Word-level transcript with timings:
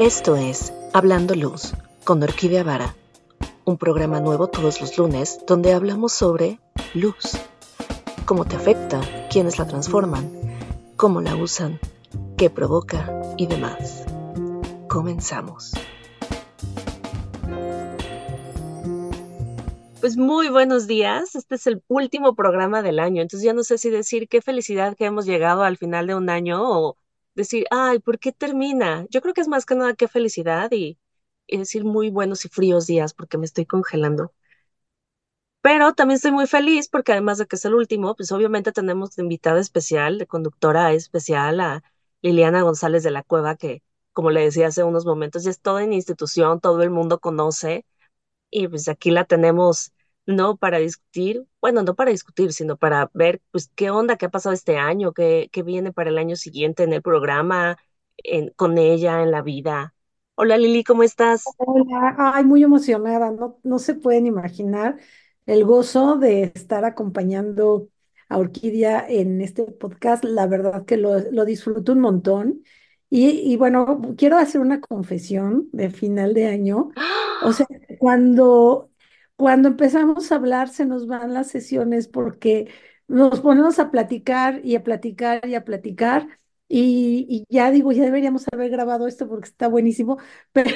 Esto 0.00 0.34
es 0.34 0.72
Hablando 0.94 1.34
Luz 1.34 1.74
con 2.04 2.22
Orquídea 2.22 2.64
Vara, 2.64 2.96
un 3.66 3.76
programa 3.76 4.18
nuevo 4.18 4.46
todos 4.46 4.80
los 4.80 4.96
lunes 4.96 5.40
donde 5.46 5.74
hablamos 5.74 6.14
sobre 6.14 6.58
luz, 6.94 7.36
cómo 8.24 8.46
te 8.46 8.56
afecta, 8.56 9.02
quiénes 9.30 9.58
la 9.58 9.66
transforman, 9.66 10.32
cómo 10.96 11.20
la 11.20 11.36
usan, 11.36 11.78
qué 12.38 12.48
provoca 12.48 13.12
y 13.36 13.46
demás. 13.46 14.06
Comenzamos. 14.88 15.72
Pues 20.00 20.16
muy 20.16 20.48
buenos 20.48 20.86
días. 20.86 21.34
Este 21.34 21.56
es 21.56 21.66
el 21.66 21.82
último 21.88 22.34
programa 22.34 22.80
del 22.80 23.00
año, 23.00 23.20
entonces 23.20 23.44
ya 23.44 23.52
no 23.52 23.64
sé 23.64 23.76
si 23.76 23.90
decir 23.90 24.28
qué 24.28 24.40
felicidad 24.40 24.96
que 24.96 25.04
hemos 25.04 25.26
llegado 25.26 25.62
al 25.62 25.76
final 25.76 26.06
de 26.06 26.14
un 26.14 26.30
año 26.30 26.62
o 26.62 26.96
decir, 27.34 27.66
ay, 27.70 27.98
¿por 28.00 28.18
qué 28.18 28.32
termina? 28.32 29.06
Yo 29.10 29.20
creo 29.22 29.34
que 29.34 29.40
es 29.42 29.48
más 29.48 29.66
que 29.66 29.74
nada 29.76 29.94
qué 29.94 30.08
felicidad 30.08 30.70
y, 30.72 30.98
y 31.46 31.58
decir 31.58 31.84
muy 31.84 32.10
buenos 32.10 32.44
y 32.44 32.48
fríos 32.48 32.86
días 32.86 33.14
porque 33.14 33.38
me 33.38 33.46
estoy 33.46 33.66
congelando. 33.66 34.32
Pero 35.62 35.92
también 35.94 36.16
estoy 36.16 36.32
muy 36.32 36.46
feliz 36.46 36.88
porque 36.88 37.12
además 37.12 37.38
de 37.38 37.46
que 37.46 37.56
es 37.56 37.64
el 37.64 37.74
último, 37.74 38.14
pues 38.16 38.32
obviamente 38.32 38.72
tenemos 38.72 39.14
de 39.16 39.22
invitada 39.22 39.60
especial, 39.60 40.18
de 40.18 40.26
conductora 40.26 40.92
especial 40.92 41.60
a 41.60 41.82
Liliana 42.22 42.62
González 42.62 43.02
de 43.02 43.10
la 43.10 43.22
Cueva, 43.22 43.56
que 43.56 43.82
como 44.12 44.30
le 44.30 44.40
decía 44.42 44.68
hace 44.68 44.84
unos 44.84 45.04
momentos, 45.06 45.44
ya 45.44 45.50
es 45.50 45.60
toda 45.60 45.84
en 45.84 45.92
institución, 45.92 46.60
todo 46.60 46.82
el 46.82 46.90
mundo 46.90 47.20
conoce 47.20 47.86
y 48.50 48.68
pues 48.68 48.88
aquí 48.88 49.10
la 49.12 49.24
tenemos, 49.26 49.92
¿no? 50.26 50.56
Para 50.56 50.78
discutir, 50.78 51.44
bueno, 51.60 51.82
no 51.82 51.94
para 51.94 52.10
discutir, 52.10 52.52
sino 52.52 52.76
para 52.76 53.10
ver, 53.14 53.40
pues, 53.50 53.70
qué 53.74 53.90
onda, 53.90 54.16
qué 54.16 54.26
ha 54.26 54.30
pasado 54.30 54.54
este 54.54 54.76
año, 54.76 55.12
qué, 55.12 55.48
qué 55.52 55.62
viene 55.62 55.92
para 55.92 56.10
el 56.10 56.18
año 56.18 56.36
siguiente 56.36 56.82
en 56.84 56.92
el 56.92 57.02
programa, 57.02 57.78
en, 58.18 58.50
con 58.50 58.78
ella, 58.78 59.22
en 59.22 59.30
la 59.30 59.42
vida. 59.42 59.94
Hola 60.34 60.56
Lili, 60.56 60.84
¿cómo 60.84 61.02
estás? 61.02 61.44
Hola, 61.58 62.14
ay, 62.18 62.44
muy 62.44 62.62
emocionada, 62.62 63.30
no, 63.30 63.58
no 63.62 63.78
se 63.78 63.94
pueden 63.94 64.26
imaginar 64.26 64.98
el 65.46 65.64
gozo 65.64 66.16
de 66.16 66.52
estar 66.54 66.84
acompañando 66.84 67.88
a 68.28 68.38
Orquídea 68.38 69.04
en 69.08 69.40
este 69.40 69.64
podcast, 69.64 70.24
la 70.24 70.46
verdad 70.46 70.84
que 70.84 70.96
lo, 70.96 71.18
lo 71.30 71.44
disfruto 71.44 71.92
un 71.92 72.00
montón. 72.00 72.62
Y, 73.08 73.28
y 73.52 73.56
bueno, 73.56 74.00
quiero 74.16 74.38
hacer 74.38 74.60
una 74.60 74.80
confesión 74.80 75.68
de 75.72 75.90
final 75.90 76.34
de 76.34 76.46
año. 76.46 76.90
O 77.42 77.54
sea, 77.54 77.66
cuando, 77.98 78.89
cuando 79.40 79.68
empezamos 79.68 80.30
a 80.30 80.34
hablar 80.36 80.68
se 80.68 80.84
nos 80.84 81.06
van 81.06 81.32
las 81.32 81.48
sesiones 81.48 82.08
porque 82.08 82.70
nos 83.08 83.40
ponemos 83.40 83.78
a 83.78 83.90
platicar 83.90 84.60
y 84.62 84.76
a 84.76 84.84
platicar 84.84 85.46
y 85.48 85.54
a 85.54 85.64
platicar. 85.64 86.28
Y, 86.68 87.46
ya 87.48 87.70
digo, 87.70 87.90
ya 87.90 88.04
deberíamos 88.04 88.44
haber 88.52 88.70
grabado 88.70 89.06
esto 89.08 89.26
porque 89.28 89.48
está 89.48 89.66
buenísimo, 89.66 90.18
pero 90.52 90.70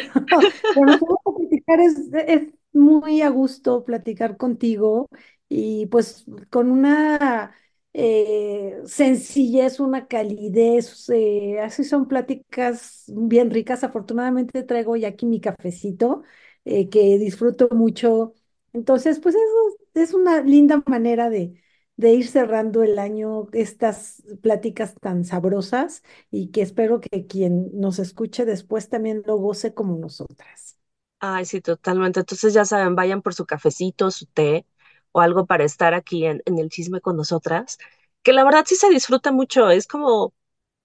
vamos 0.74 0.98
a 1.26 1.32
platicar, 1.38 1.80
es, 1.80 1.98
es 2.26 2.48
muy 2.72 3.20
a 3.20 3.28
gusto 3.28 3.84
platicar 3.84 4.38
contigo 4.38 5.08
y 5.50 5.84
pues 5.88 6.24
con 6.50 6.70
una 6.70 7.54
eh, 7.92 8.80
sencillez, 8.86 9.78
una 9.78 10.06
calidez, 10.08 11.10
eh, 11.10 11.60
así 11.60 11.84
son 11.84 12.08
pláticas 12.08 13.04
bien 13.08 13.50
ricas. 13.50 13.84
Afortunadamente 13.84 14.62
traigo 14.62 14.96
ya 14.96 15.08
aquí 15.08 15.26
mi 15.26 15.40
cafecito 15.40 16.22
eh, 16.64 16.88
que 16.88 17.18
disfruto 17.18 17.68
mucho. 17.70 18.32
Entonces, 18.74 19.20
pues 19.20 19.36
eso 19.36 19.78
es 19.94 20.14
una 20.14 20.42
linda 20.42 20.82
manera 20.86 21.30
de, 21.30 21.62
de 21.96 22.14
ir 22.14 22.28
cerrando 22.28 22.84
el 22.84 22.98
año, 23.00 23.48
estas 23.54 24.22
pláticas 24.42 24.96
tan 25.00 25.24
sabrosas 25.24 26.02
y 26.30 26.50
que 26.52 26.62
espero 26.62 27.00
que 27.00 27.26
quien 27.28 27.70
nos 27.80 28.00
escuche 28.00 28.46
después 28.46 28.90
también 28.90 29.24
lo 29.26 29.38
goce 29.38 29.74
como 29.74 29.98
nosotras. 29.98 30.78
Ay, 31.20 31.44
sí, 31.46 31.60
totalmente. 31.60 32.20
Entonces 32.20 32.52
ya 32.54 32.64
saben, 32.64 32.94
vayan 32.94 33.22
por 33.22 33.34
su 33.34 33.46
cafecito, 33.46 34.10
su 34.10 34.26
té 34.26 34.66
o 35.12 35.20
algo 35.20 35.46
para 35.46 35.64
estar 35.64 35.94
aquí 35.94 36.26
en, 36.26 36.42
en 36.44 36.58
el 36.58 36.68
chisme 36.68 37.00
con 37.00 37.16
nosotras, 37.16 37.78
que 38.22 38.32
la 38.32 38.44
verdad 38.44 38.64
sí 38.66 38.76
se 38.76 38.90
disfruta 38.90 39.32
mucho. 39.32 39.70
Es 39.70 39.86
como, 39.86 40.34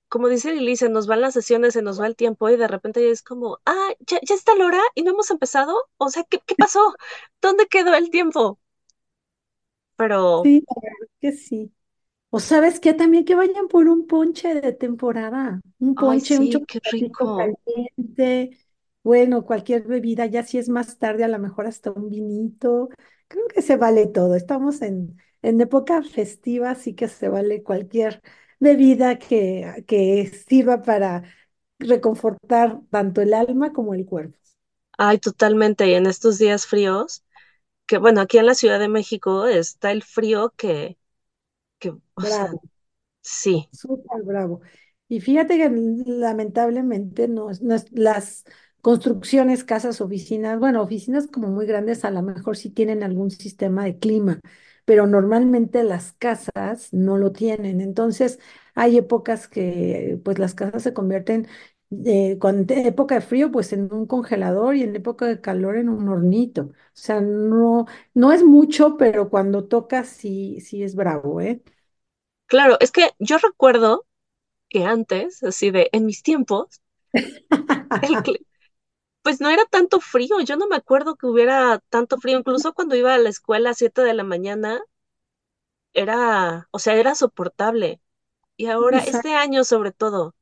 como 0.09 0.27
dice 0.29 0.53
Lili, 0.53 0.75
se 0.77 0.89
nos 0.89 1.07
van 1.07 1.21
las 1.21 1.33
sesiones, 1.33 1.73
se 1.73 1.81
nos 1.81 2.01
va 2.01 2.07
el 2.07 2.15
tiempo 2.15 2.49
y 2.49 2.57
de 2.57 2.67
repente 2.67 3.09
es 3.11 3.21
como, 3.23 3.59
ah, 3.65 3.89
ya, 4.01 4.19
ya 4.27 4.35
está 4.35 4.55
la 4.55 4.65
hora 4.65 4.81
y 4.95 5.03
no 5.03 5.11
hemos 5.11 5.31
empezado. 5.31 5.75
O 5.97 6.09
sea, 6.09 6.23
¿qué, 6.29 6.39
qué 6.45 6.55
pasó? 6.55 6.95
¿Dónde 7.41 7.67
quedó 7.67 7.93
el 7.95 8.09
tiempo? 8.11 8.59
Pero, 9.97 10.21
Sí, 10.43 10.63
que 11.21 11.31
sí. 11.33 11.73
O 12.31 12.39
sabes 12.39 12.79
que 12.79 12.93
también 12.93 13.25
que 13.25 13.35
vayan 13.35 13.67
por 13.69 13.87
un 13.89 14.07
ponche 14.07 14.55
de 14.55 14.73
temporada, 14.73 15.61
un 15.79 15.95
ay, 15.95 16.19
ponche, 16.19 16.37
un 16.39 16.49
sí, 16.49 16.65
qué 16.67 16.79
chocolatito 16.79 16.91
rico. 16.91 17.55
caliente, 17.65 18.57
bueno, 19.03 19.45
cualquier 19.45 19.83
bebida, 19.87 20.25
ya 20.27 20.43
si 20.43 20.57
es 20.59 20.69
más 20.69 20.99
tarde, 20.99 21.23
a 21.25 21.27
lo 21.29 21.39
mejor 21.39 21.67
hasta 21.67 21.91
un 21.91 22.09
vinito. 22.09 22.89
Creo 23.27 23.47
que 23.47 23.61
se 23.63 23.77
vale 23.77 24.07
todo. 24.07 24.35
Estamos 24.35 24.81
en, 24.83 25.17
en 25.43 25.61
época 25.61 26.03
festiva, 26.03 26.71
así 26.71 26.95
que 26.95 27.07
se 27.09 27.29
vale 27.29 27.63
cualquier 27.63 28.21
bebida 28.59 29.19
que, 29.19 29.83
que 29.87 30.27
sirva 30.47 30.81
para 30.83 31.23
reconfortar 31.79 32.81
tanto 32.91 33.21
el 33.21 33.33
alma 33.33 33.73
como 33.73 33.93
el 33.93 34.05
cuerpo. 34.05 34.37
Ay, 34.97 35.17
totalmente. 35.19 35.87
Y 35.87 35.93
en 35.93 36.05
estos 36.07 36.37
días 36.37 36.65
fríos, 36.67 37.23
que 37.87 37.97
bueno, 37.99 38.21
aquí 38.21 38.37
en 38.39 38.45
la 38.47 38.55
Ciudad 38.55 38.79
de 38.79 38.89
México 38.89 39.47
está 39.47 39.91
el 39.91 40.03
frío 40.03 40.53
que, 40.57 40.97
que, 41.79 41.91
o 41.91 42.21
sea, 42.23 42.47
Bravo. 42.47 42.61
sí. 43.21 43.69
Súper 43.71 44.23
bravo. 44.23 44.61
Y 45.07 45.21
fíjate 45.21 45.57
que 45.57 45.69
lamentablemente 46.05 47.27
no, 47.27 47.47
no 47.61 47.75
es- 47.75 47.91
las 47.91 48.43
construcciones, 48.81 49.63
casas, 49.63 50.01
oficinas, 50.01 50.59
bueno, 50.59 50.81
oficinas 50.81 51.27
como 51.27 51.47
muy 51.49 51.65
grandes 51.65 52.05
a 52.05 52.11
lo 52.11 52.21
mejor 52.21 52.57
sí 52.57 52.69
tienen 52.69 53.03
algún 53.03 53.31
sistema 53.31 53.83
de 53.85 53.99
clima, 53.99 54.39
pero 54.89 55.05
normalmente 55.05 55.83
las 55.83 56.13
casas 56.13 56.91
no 56.93 57.17
lo 57.17 57.31
tienen. 57.31 57.79
Entonces 57.79 58.39
hay 58.73 58.97
épocas 58.97 59.47
que 59.47 60.19
pues 60.25 60.39
las 60.39 60.55
casas 60.55 60.81
se 60.83 60.93
convierten, 60.95 61.47
eh, 62.05 62.37
cuando 62.39 62.73
en 62.73 62.87
época 62.87 63.13
de 63.15 63.21
frío 63.21 63.51
pues 63.51 63.71
en 63.73 63.93
un 63.93 64.07
congelador 64.07 64.75
y 64.75 64.81
en 64.83 64.95
época 64.95 65.25
de 65.27 65.41
calor 65.41 65.77
en 65.77 65.89
un 65.89 66.07
hornito. 66.09 66.63
O 66.63 66.73
sea, 66.93 67.21
no, 67.21 67.85
no 68.15 68.31
es 68.33 68.43
mucho, 68.43 68.97
pero 68.97 69.29
cuando 69.29 69.67
toca 69.67 70.03
sí, 70.03 70.59
sí 70.61 70.81
es 70.83 70.95
bravo, 70.95 71.39
¿eh? 71.41 71.61
Claro, 72.47 72.77
es 72.81 72.91
que 72.91 73.11
yo 73.19 73.37
recuerdo 73.37 74.05
que 74.69 74.85
antes, 74.85 75.43
así 75.43 75.71
de, 75.71 75.89
en 75.93 76.05
mis 76.07 76.23
tiempos, 76.23 76.81
el, 78.01 78.17
pues 79.21 79.41
no 79.41 79.49
era 79.49 79.65
tanto 79.65 79.99
frío. 80.01 80.39
Yo 80.41 80.57
no 80.57 80.67
me 80.67 80.75
acuerdo 80.77 81.15
que 81.15 81.27
hubiera 81.27 81.79
tanto 81.89 82.17
frío. 82.19 82.39
Incluso 82.39 82.73
cuando 82.73 82.95
iba 82.95 83.13
a 83.13 83.17
la 83.17 83.29
escuela 83.29 83.71
a 83.71 83.73
7 83.73 84.01
de 84.03 84.13
la 84.13 84.23
mañana, 84.23 84.81
era, 85.93 86.67
o 86.71 86.79
sea, 86.79 86.95
era 86.95 87.15
soportable. 87.15 88.01
Y 88.57 88.67
ahora, 88.67 88.99
este 88.99 89.35
año 89.35 89.63
sobre 89.63 89.91
todo, 89.91 90.35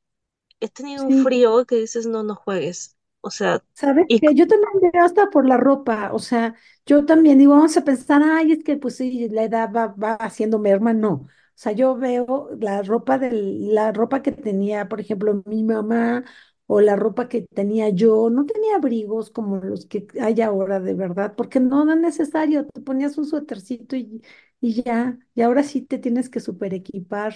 he 0.59 0.69
tenido 0.69 1.05
un 1.05 1.23
frío 1.23 1.65
que 1.65 1.77
dices, 1.77 2.07
no, 2.07 2.23
no 2.23 2.35
juegues. 2.35 2.97
O 3.21 3.31
sea, 3.31 3.63
¿Sabes 3.73 4.07
y 4.07 4.19
qué? 4.19 4.33
Yo 4.35 4.47
también 4.47 4.91
veo 4.93 5.05
hasta 5.05 5.29
por 5.29 5.47
la 5.47 5.57
ropa, 5.57 6.11
o 6.13 6.19
sea, 6.19 6.55
yo 6.85 7.05
también 7.05 7.37
digo, 7.37 7.53
vamos 7.53 7.77
a 7.77 7.83
pensar, 7.83 8.21
ay, 8.23 8.53
es 8.53 8.63
que 8.63 8.77
pues 8.77 8.95
sí, 8.97 9.29
la 9.29 9.43
edad 9.43 9.71
va, 9.75 9.87
va 9.89 10.15
haciendo 10.15 10.59
merma, 10.59 10.93
no. 10.93 11.11
O 11.13 11.27
sea, 11.59 11.71
yo 11.73 11.95
veo 11.97 12.49
la 12.59 12.81
ropa 12.83 13.17
del, 13.19 13.73
la 13.75 13.91
ropa 13.91 14.21
que 14.23 14.31
tenía, 14.31 14.87
por 14.89 14.99
ejemplo, 15.01 15.43
mi 15.45 15.63
mamá 15.63 16.23
o 16.67 16.81
la 16.81 16.95
ropa 16.95 17.29
que 17.29 17.41
tenía 17.43 17.89
yo, 17.89 18.29
no 18.29 18.45
tenía 18.45 18.75
abrigos 18.77 19.29
como 19.31 19.57
los 19.57 19.85
que 19.85 20.07
hay 20.21 20.41
ahora 20.41 20.79
de 20.79 20.93
verdad, 20.93 21.33
porque 21.35 21.59
no, 21.59 21.85
no 21.85 21.93
es 21.93 21.99
necesario, 21.99 22.67
te 22.67 22.81
ponías 22.81 23.17
un 23.17 23.25
suétercito 23.25 23.95
y, 23.95 24.21
y 24.61 24.83
ya, 24.83 25.17
y 25.35 25.41
ahora 25.41 25.63
sí 25.63 25.81
te 25.81 25.97
tienes 25.99 26.29
que 26.29 26.39
super 26.41 26.73
equipar. 26.73 27.35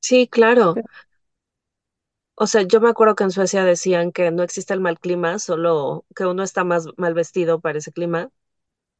sí, 0.00 0.28
claro. 0.28 0.80
O 2.36 2.46
sea, 2.46 2.62
yo 2.62 2.80
me 2.80 2.88
acuerdo 2.90 3.14
que 3.14 3.24
en 3.24 3.30
Suecia 3.30 3.64
decían 3.64 4.10
que 4.12 4.30
no 4.30 4.42
existe 4.42 4.74
el 4.74 4.80
mal 4.80 4.98
clima, 4.98 5.38
solo 5.38 6.04
que 6.16 6.26
uno 6.26 6.42
está 6.42 6.64
más 6.64 6.88
mal 6.96 7.14
vestido 7.14 7.60
para 7.60 7.78
ese 7.78 7.92
clima. 7.92 8.30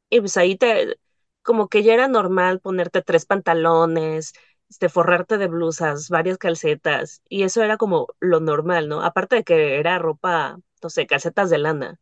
Y 0.09 0.21
pues 0.21 0.37
ahí 0.37 0.57
te, 0.57 0.97
como 1.43 1.69
que 1.69 1.83
ya 1.83 1.93
era 1.95 2.07
normal 2.09 2.59
ponerte 2.61 3.01
tres 3.03 3.25
pantalones, 3.25 4.33
este, 4.69 4.89
forrarte 4.89 5.37
de 5.37 5.47
blusas, 5.47 6.09
varias 6.09 6.37
calcetas, 6.37 7.21
y 7.29 7.43
eso 7.43 7.63
era 7.63 7.77
como 7.77 8.07
lo 8.19 8.39
normal, 8.39 8.89
¿no? 8.89 9.01
Aparte 9.03 9.37
de 9.37 9.43
que 9.43 9.79
era 9.79 9.99
ropa, 9.99 10.59
no 10.83 10.89
sé, 10.89 11.07
calcetas 11.07 11.49
de 11.49 11.57
lana. 11.59 11.99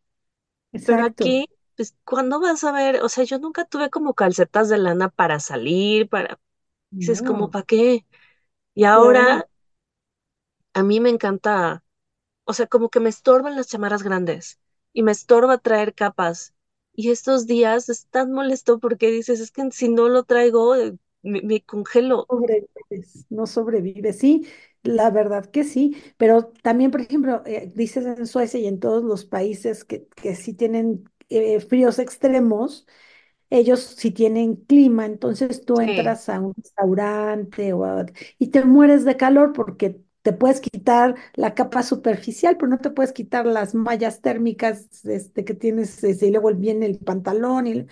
Pero 0.85 1.03
Exacto. 1.03 1.05
aquí, 1.05 1.47
pues, 1.75 1.95
¿cuándo 2.05 2.39
vas 2.41 2.63
a 2.63 2.71
ver? 2.71 3.01
O 3.03 3.09
sea, 3.09 3.23
yo 3.25 3.39
nunca 3.39 3.65
tuve 3.65 3.89
como 3.89 4.13
calcetas 4.15 4.69
de 4.69 4.77
lana 4.77 5.09
para 5.09 5.39
salir, 5.39 6.09
para, 6.09 6.39
dices, 6.99 7.21
como, 7.23 7.49
¿para 7.51 7.65
qué? 7.65 8.05
Y 8.75 8.85
ahora 8.85 9.47
a 10.73 10.83
mí 10.83 10.99
me 10.99 11.09
encanta, 11.09 11.83
o 12.45 12.53
sea, 12.53 12.67
como 12.67 12.89
que 12.91 12.99
me 12.99 13.09
estorban 13.09 13.55
las 13.55 13.67
chamarras 13.69 14.03
grandes 14.03 14.59
y 14.93 15.03
me 15.03 15.11
estorba 15.13 15.57
traer 15.59 15.93
capas. 15.95 16.53
Y 16.93 17.11
estos 17.11 17.47
días 17.47 17.89
es 17.89 18.07
tan 18.09 18.31
molesto 18.33 18.79
porque 18.79 19.11
dices, 19.11 19.39
es 19.41 19.51
que 19.51 19.71
si 19.71 19.89
no 19.89 20.09
lo 20.09 20.23
traigo, 20.25 20.75
me, 21.23 21.41
me 21.41 21.61
congelo. 21.65 22.29
sobrevives, 22.29 23.25
no 23.29 23.47
sobrevives. 23.47 24.19
Sí, 24.19 24.47
La 24.83 25.09
verdad 25.11 25.45
que 25.45 25.63
sí, 25.63 25.95
pero 26.17 26.47
también, 26.61 26.91
por 26.91 27.01
ejemplo, 27.01 27.41
eh, 27.45 27.71
dices 27.75 28.05
en 28.05 28.27
Suecia 28.27 28.59
y 28.59 28.67
en 28.67 28.79
todos 28.79 29.03
los 29.03 29.25
países 29.25 29.85
que, 29.85 30.07
que 30.15 30.35
sí 30.35 30.53
tienen 30.53 31.05
eh, 31.29 31.59
fríos 31.61 31.99
extremos, 31.99 32.85
ellos 33.49 33.81
sí 33.81 34.11
tienen 34.11 34.55
clima, 34.57 35.05
entonces 35.05 35.65
tú 35.65 35.79
Sí, 35.79 35.81
entras 35.81 36.29
a 36.29 36.39
un 36.41 36.53
restaurante 36.55 37.73
o 37.73 37.85
a- 37.85 38.05
y 38.39 38.47
te 38.49 38.65
mueres 38.65 39.05
de 39.05 39.17
calor 39.17 39.53
porque 39.53 40.01
te 40.23 40.33
puedes 40.33 40.61
quitar 40.61 41.15
la 41.35 41.53
capa 41.55 41.83
superficial, 41.83 42.57
pero 42.57 42.69
no 42.69 42.79
te 42.79 42.89
puedes 42.91 43.13
quitar 43.13 43.45
las 43.45 43.75
mallas 43.75 44.21
térmicas 44.21 45.05
este, 45.05 45.45
que 45.45 45.53
tienes, 45.55 46.03
este, 46.03 46.27
y 46.27 46.31
luego 46.31 46.53
viene 46.55 46.85
el 46.87 46.99
pantalón 46.99 47.67
y, 47.67 47.87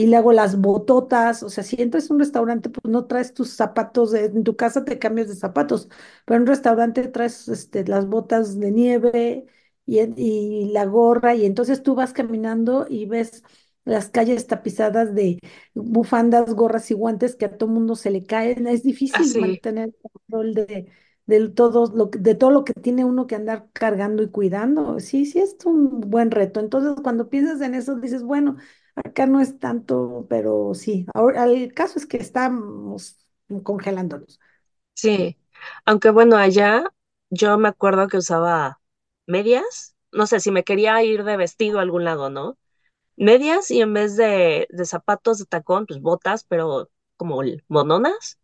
y 0.00 0.06
luego 0.06 0.32
las 0.32 0.58
bototas, 0.60 1.42
o 1.42 1.48
sea, 1.50 1.64
si 1.64 1.80
entras 1.80 2.10
a 2.10 2.14
un 2.14 2.20
restaurante, 2.20 2.68
pues 2.70 2.90
no 2.90 3.06
traes 3.06 3.32
tus 3.34 3.50
zapatos, 3.50 4.10
de- 4.12 4.26
en 4.26 4.44
tu 4.44 4.56
casa 4.56 4.84
te 4.84 4.98
cambias 4.98 5.28
de 5.28 5.34
zapatos, 5.36 5.88
pero 6.24 6.36
en 6.36 6.42
un 6.42 6.48
restaurante 6.48 7.08
traes 7.08 7.48
este, 7.48 7.84
las 7.86 8.06
botas 8.06 8.58
de 8.58 8.70
nieve 8.72 9.46
y, 9.86 10.00
y 10.16 10.70
la 10.72 10.84
gorra 10.86 11.34
y 11.34 11.46
entonces 11.46 11.82
tú 11.82 11.94
vas 11.94 12.12
caminando 12.12 12.86
y 12.88 13.06
ves 13.06 13.42
las 13.84 14.08
calles 14.10 14.46
tapizadas 14.46 15.14
de 15.14 15.38
bufandas, 15.74 16.54
gorras 16.54 16.90
y 16.90 16.94
guantes 16.94 17.36
que 17.36 17.44
a 17.46 17.56
todo 17.56 17.68
mundo 17.70 17.94
se 17.96 18.10
le 18.10 18.24
caen. 18.24 18.66
Es 18.66 18.82
difícil 18.82 19.34
así. 19.34 19.36
mantener 19.36 19.88
el 19.90 19.96
control 20.12 20.54
de, 20.54 20.90
de 21.26 21.48
todo 21.50 21.92
lo, 21.94 22.10
que- 22.10 22.18
de 22.18 22.34
todo 22.34 22.50
lo 22.50 22.64
que 22.64 22.72
tiene 22.74 23.04
uno 23.04 23.26
que 23.28 23.36
andar 23.36 23.68
cargando 23.72 24.22
y 24.24 24.28
cuidando. 24.30 24.98
Sí, 25.00 25.24
sí, 25.26 25.38
es 25.40 25.56
un 25.64 26.00
buen 26.00 26.30
reto. 26.32 26.58
Entonces, 26.60 27.00
cuando 27.02 27.28
piensas 27.28 27.60
en 27.60 27.74
eso, 27.76 27.94
dices, 27.96 28.22
bueno, 28.24 28.56
acá 28.96 29.26
no 29.26 29.40
es 29.40 29.58
tanto, 29.58 30.26
pero 30.28 30.74
sí. 30.74 31.06
Ahora, 31.14 31.44
el 31.46 31.72
caso 31.74 31.98
es 31.98 32.06
que 32.06 32.16
estamos 32.18 33.18
congelándonos. 33.64 34.40
Sí, 34.94 35.38
aunque 35.84 36.10
bueno, 36.10 36.36
allá 36.36 36.84
yo 37.30 37.58
me 37.58 37.68
acuerdo 37.68 38.08
que 38.08 38.16
usaba 38.18 38.80
medias, 39.26 39.94
no 40.12 40.26
sé 40.26 40.40
si 40.40 40.50
me 40.50 40.64
quería 40.64 41.02
ir 41.02 41.24
de 41.24 41.36
vestido 41.36 41.78
a 41.78 41.82
algún 41.82 42.04
lado, 42.04 42.30
¿no? 42.30 42.58
Medias 43.16 43.70
y 43.70 43.82
en 43.82 43.94
vez 43.94 44.16
de, 44.16 44.68
de 44.70 44.86
zapatos 44.86 45.38
de 45.38 45.46
tacón, 45.46 45.86
pues 45.86 46.00
botas, 46.02 46.44
pero 46.44 46.90
como 47.16 47.42
mononas. 47.68 48.38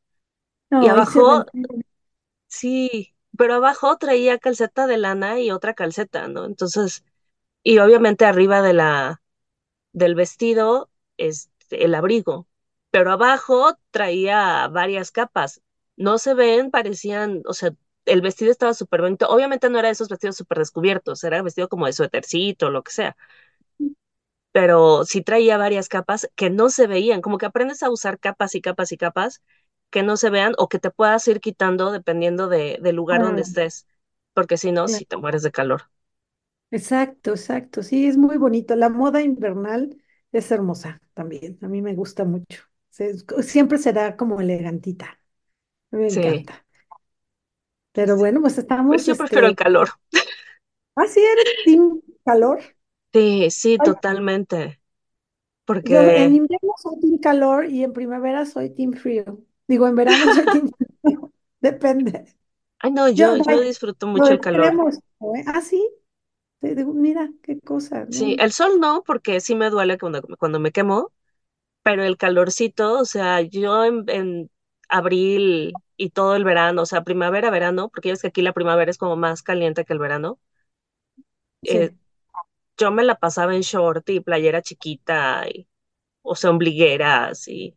Y 0.78 0.88
No, 0.88 0.98
y 0.98 1.06
se 1.06 1.20
abajo, 1.20 1.46
sí, 2.48 3.14
pero 3.36 3.54
abajo 3.54 3.96
traía 3.98 4.38
calceta 4.38 4.86
de 4.86 4.98
lana 4.98 5.40
y 5.40 5.50
otra 5.50 5.74
calceta, 5.74 6.28
¿no? 6.28 6.44
Entonces, 6.46 7.04
y 7.64 7.78
obviamente 7.80 8.26
arriba 8.26 8.62
de 8.62 8.74
la, 8.74 9.21
del 9.92 10.14
vestido, 10.14 10.90
este, 11.16 11.84
el 11.84 11.94
abrigo, 11.94 12.48
pero 12.90 13.12
abajo 13.12 13.76
traía 13.90 14.68
varias 14.68 15.10
capas. 15.12 15.62
No 15.96 16.18
se 16.18 16.34
ven, 16.34 16.70
parecían, 16.70 17.42
o 17.46 17.54
sea, 17.54 17.72
el 18.06 18.20
vestido 18.22 18.50
estaba 18.50 18.74
súper 18.74 19.02
bonito. 19.02 19.28
Obviamente 19.28 19.70
no 19.70 19.78
era 19.78 19.88
de 19.88 19.92
esos 19.92 20.08
vestidos 20.08 20.36
súper 20.36 20.58
descubiertos, 20.58 21.22
era 21.24 21.42
vestido 21.42 21.68
como 21.68 21.86
de 21.86 21.92
suétercito, 21.92 22.70
lo 22.70 22.82
que 22.82 22.92
sea, 22.92 23.16
pero 24.52 25.04
sí 25.04 25.22
traía 25.22 25.56
varias 25.58 25.88
capas 25.88 26.28
que 26.36 26.50
no 26.50 26.68
se 26.70 26.86
veían, 26.86 27.20
como 27.22 27.38
que 27.38 27.46
aprendes 27.46 27.82
a 27.82 27.90
usar 27.90 28.18
capas 28.18 28.54
y 28.54 28.60
capas 28.60 28.92
y 28.92 28.96
capas 28.98 29.42
que 29.90 30.02
no 30.02 30.16
se 30.16 30.30
vean 30.30 30.54
o 30.58 30.68
que 30.68 30.78
te 30.78 30.90
puedas 30.90 31.26
ir 31.28 31.40
quitando 31.40 31.90
dependiendo 31.92 32.48
de, 32.48 32.78
del 32.82 32.96
lugar 32.96 33.22
donde 33.22 33.42
estés, 33.42 33.86
porque 34.34 34.56
si 34.58 34.72
no, 34.72 34.88
sí 34.88 35.04
te 35.06 35.16
mueres 35.16 35.42
de 35.42 35.52
calor. 35.52 35.84
Exacto, 36.72 37.32
exacto. 37.32 37.84
Sí, 37.84 38.06
es 38.08 38.18
muy 38.18 38.38
bonito. 38.38 38.76
La 38.76 38.90
moda 38.90 39.22
invernal 39.22 39.96
es 40.32 40.52
hermosa 40.52 41.02
también. 41.14 41.58
A 41.62 41.68
mí 41.68 41.82
me 41.82 41.94
gusta 41.94 42.24
mucho. 42.24 42.64
Se- 42.90 43.14
siempre 43.44 43.78
será 43.78 44.16
como 44.18 44.40
elegantita. 44.42 45.20
Me 45.90 46.08
Sí, 46.08 46.10
encanta. 46.10 46.66
Pero 47.92 48.16
bueno, 48.16 48.40
pues 48.40 48.58
Pues 48.86 49.04
estamos, 49.04 49.06
yo 49.06 49.16
prefiero 49.16 49.48
el 49.48 49.56
este, 49.56 49.56
calor. 49.56 49.90
ah, 50.96 51.06
sí, 51.06 51.20
eres 51.20 51.60
team 51.62 52.00
calor. 52.24 52.60
Sí, 53.14 53.50
sí, 53.50 53.78
Ay, 53.78 53.82
totalmente. 53.82 54.80
yo 55.82 56.08
en 56.14 56.14
Porque, 56.14 56.34
invierno 56.34 56.72
soy 56.82 57.00
team 57.00 57.18
calor 57.18 57.66
y 57.70 57.82
en 57.84 57.92
primavera 57.92 58.46
soy 58.46 58.70
team 58.74 58.92
frío. 58.94 59.38
Digo, 59.66 59.88
en 59.88 59.96
verano 59.96 60.30
soy 60.30 60.48
team 60.50 60.68
frío. 61.02 61.32
Depende. 61.60 62.24
ay 62.80 62.90
no, 62.92 63.08
Yo, 63.14 63.36
yo, 63.38 63.54
disfruto 63.62 64.06
lo 64.14 64.24
mucho 64.24 64.34
el 64.34 64.40
calor. 64.40 64.78
¿eh? 65.36 65.44
Ah, 65.46 65.60
sí. 65.62 65.82
Digo, 66.62 66.92
mira, 66.94 67.30
qué 67.42 67.60
cosa, 67.60 68.06
Sí, 68.10 68.36
el 68.38 68.52
sol 68.52 68.78
no, 68.80 69.02
porque 69.06 69.40
sí 69.40 69.54
me 69.54 69.70
duele 69.70 69.98
cuando, 69.98 70.22
cuando 70.38 70.60
me 70.60 70.70
quemo, 70.72 71.12
pero 71.82 72.04
el 72.04 72.16
calorcito, 72.18 73.00
o 73.00 73.04
sea, 73.06 73.40
yo 73.42 73.84
en, 73.84 74.04
en 74.08 74.50
abril 74.88 75.80
y 75.96 76.10
todo 76.10 76.36
el 76.36 76.44
verano, 76.44 76.82
o 76.82 76.86
sea, 76.86 77.04
primavera, 77.04 77.50
verano, 77.50 77.90
porque 77.90 78.08
ya 78.10 78.14
ves 78.14 78.22
que 78.22 78.28
aquí 78.28 78.42
la 78.42 78.52
primavera 78.54 78.90
es 78.90 78.98
como 78.98 79.16
más 79.16 79.42
caliente 79.42 79.84
que 79.84 79.92
el 79.94 80.00
verano, 80.00 80.40
eh, 81.64 81.94
yo 82.78 82.90
me 82.92 83.04
la 83.04 83.16
pasaba 83.18 83.54
en 83.54 83.62
short 83.62 84.08
y 84.10 84.20
playera 84.20 84.62
chiquita, 84.62 85.46
y, 85.48 85.68
o 86.22 86.36
sea, 86.36 86.50
ombligueras 86.50 87.48
y 87.48 87.76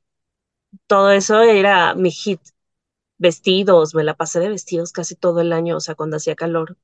todo 0.87 1.11
eso 1.11 1.41
era 1.43 1.95
mi 1.95 2.11
hit. 2.11 2.41
Vestidos, 3.19 3.95
me 3.95 4.03
la 4.03 4.15
pasé 4.15 4.39
de 4.41 4.49
vestidos 4.49 4.91
casi 4.93 5.15
todo 5.15 5.41
el 5.41 5.53
año, 5.53 5.77
o 5.77 5.81
sea, 5.81 5.95
cuando 5.95 6.17
hacía 6.17 6.35
calor. 6.35 6.77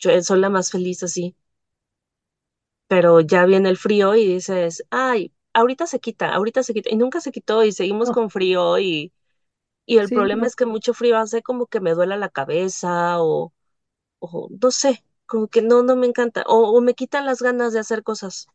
Yo 0.00 0.20
soy 0.22 0.40
la 0.40 0.50
más 0.50 0.70
feliz 0.72 1.02
así. 1.04 1.36
Pero 2.94 3.20
ya 3.20 3.44
viene 3.46 3.68
el 3.70 3.76
frío 3.78 4.14
y 4.14 4.26
dices, 4.26 4.84
ay, 4.90 5.32
ahorita 5.52 5.86
se 5.88 6.00
quita, 6.00 6.30
ahorita 6.34 6.62
se 6.62 6.74
quita, 6.74 6.90
y 6.92 6.96
nunca 6.96 7.20
se 7.20 7.32
quitó 7.32 7.64
y 7.64 7.72
seguimos 7.72 8.10
no, 8.10 8.12
con 8.12 8.30
frío 8.30 8.78
y, 8.78 9.12
y 9.86 9.98
el 9.98 10.10
sí, 10.10 10.12
problema 10.12 10.46
no. 10.46 10.48
es 10.48 10.56
que 10.56 10.66
mucho 10.66 10.94
frío 10.94 11.18
hace 11.18 11.42
como 11.42 11.66
que 11.66 11.80
me 11.80 11.92
duela 11.94 12.16
la 12.16 12.28
cabeza 12.30 13.20
o, 13.22 13.52
o 14.20 14.48
no 14.62 14.70
sé, 14.72 15.04
como 15.26 15.48
que 15.48 15.62
no, 15.62 15.82
no 15.84 15.96
me 15.96 16.06
encanta, 16.08 16.44
o, 16.48 16.70
o 16.78 16.80
me 16.82 16.94
quitan 16.94 17.26
las 17.26 17.42
ganas 17.42 17.72
de 17.74 17.80
hacer 17.80 18.02
cosas. 18.04 18.48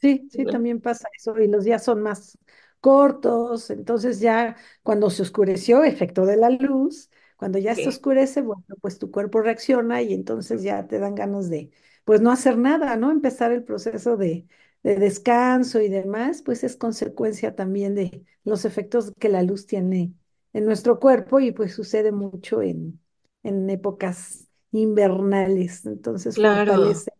Sí, 0.00 0.28
sí, 0.30 0.46
¿no? 0.46 0.48
también 0.48 0.80
pasa 0.80 1.08
eso 1.16 1.36
y 1.40 1.48
los 1.48 1.64
días 1.64 1.82
son 1.84 2.02
más 2.02 2.38
cortos, 2.80 3.70
entonces 3.70 4.20
ya 4.20 4.56
cuando 4.84 5.10
se 5.10 5.22
oscureció, 5.22 5.82
efecto 5.82 6.24
de 6.24 6.36
la 6.36 6.50
luz, 6.50 7.10
cuando 7.36 7.58
ya 7.58 7.74
se 7.74 7.88
oscurece, 7.88 8.42
bueno, 8.42 8.64
pues 8.80 8.98
tu 9.00 9.10
cuerpo 9.10 9.40
reacciona 9.42 10.00
y 10.02 10.14
entonces 10.14 10.62
ya 10.62 10.86
te 10.86 10.98
dan 11.00 11.16
ganas 11.16 11.50
de, 11.50 11.72
pues 12.08 12.22
no 12.22 12.32
hacer 12.32 12.56
nada, 12.58 12.96
¿no? 12.96 13.10
Empezar 13.10 13.52
el 13.52 13.64
proceso 13.64 14.16
de, 14.16 14.46
de 14.82 14.96
descanso 14.96 15.80
y 15.82 15.88
demás, 15.90 16.42
pues 16.42 16.64
es 16.64 16.76
consecuencia 16.76 17.54
también 17.54 17.94
de 17.94 18.24
los 18.44 18.64
efectos 18.64 19.12
que 19.20 19.28
la 19.28 19.42
luz 19.42 19.66
tiene 19.66 20.14
en 20.54 20.64
nuestro 20.64 20.98
cuerpo 21.00 21.38
y 21.40 21.52
pues 21.52 21.74
sucede 21.74 22.10
mucho 22.12 22.62
en, 22.62 22.98
en 23.42 23.68
épocas 23.70 24.48
invernales, 24.72 25.84
entonces 25.86 26.38
claro, 26.38 26.38
fortalece 26.40 27.12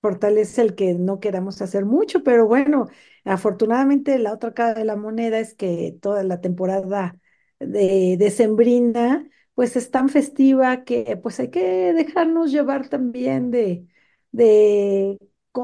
fortalece 0.00 0.62
el 0.62 0.74
que 0.74 0.94
no 0.94 1.20
queramos 1.20 1.62
hacer 1.62 1.84
mucho, 1.84 2.22
pero 2.24 2.46
bueno, 2.46 2.88
afortunadamente 3.24 4.18
la 4.18 4.32
otra 4.32 4.52
cara 4.54 4.74
de 4.74 4.84
la 4.84 4.96
moneda 4.96 5.38
es 5.38 5.54
que 5.54 5.96
toda 6.00 6.24
la 6.24 6.40
temporada 6.40 7.16
de 7.60 8.16
decembrina 8.18 9.28
pues 9.54 9.76
es 9.76 9.90
tan 9.90 10.08
festiva 10.08 10.82
que 10.84 11.18
pues 11.22 11.38
hay 11.40 11.50
que 11.50 11.92
dejarnos 11.92 12.50
llevar 12.50 12.88
también 12.88 13.50
de, 13.50 13.86
de 14.32 15.18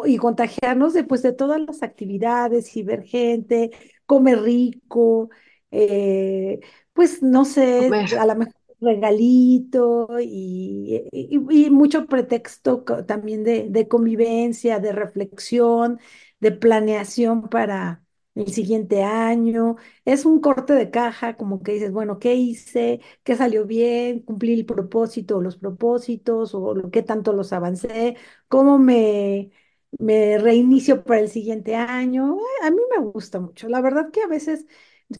y 0.06 0.18
contagiarnos 0.18 0.92
de 0.94 1.04
pues 1.04 1.22
de 1.22 1.32
todas 1.32 1.60
las 1.60 1.82
actividades 1.82 2.76
y 2.76 2.82
ver 2.82 3.04
gente, 3.04 3.70
comer 4.06 4.42
rico, 4.42 5.30
eh, 5.70 6.60
pues 6.92 7.22
no 7.22 7.44
sé, 7.44 7.96
a 8.18 8.26
lo 8.26 8.36
mejor 8.36 8.54
regalito 8.80 10.08
y, 10.20 11.02
y- 11.12 11.66
y 11.66 11.70
mucho 11.70 12.06
pretexto 12.06 12.82
también 13.06 13.42
de, 13.44 13.68
de 13.70 13.88
convivencia, 13.88 14.78
de 14.78 14.92
reflexión, 14.92 15.98
de 16.40 16.52
planeación 16.52 17.48
para 17.48 18.02
el 18.40 18.52
siguiente 18.52 19.02
año. 19.02 19.76
Es 20.04 20.24
un 20.26 20.40
corte 20.40 20.72
de 20.74 20.90
caja, 20.90 21.36
como 21.36 21.62
que 21.62 21.72
dices, 21.72 21.92
bueno, 21.92 22.18
¿qué 22.18 22.34
hice? 22.34 23.00
¿Qué 23.24 23.36
salió 23.36 23.64
bien? 23.66 24.20
¿Cumplí 24.20 24.54
el 24.54 24.66
propósito 24.66 25.40
los 25.40 25.56
propósitos? 25.56 26.54
¿O 26.54 26.74
lo, 26.74 26.90
qué 26.90 27.02
tanto 27.02 27.32
los 27.32 27.52
avancé? 27.52 28.16
¿Cómo 28.48 28.78
me, 28.78 29.50
me 29.98 30.38
reinicio 30.38 31.04
para 31.04 31.20
el 31.20 31.28
siguiente 31.30 31.74
año? 31.76 32.36
Ay, 32.62 32.68
A 32.68 32.70
mí 32.70 32.78
me 32.96 33.04
gusta 33.04 33.40
mucho. 33.40 33.68
La 33.68 33.80
verdad 33.80 34.10
que 34.10 34.22
a 34.22 34.26
veces 34.28 34.66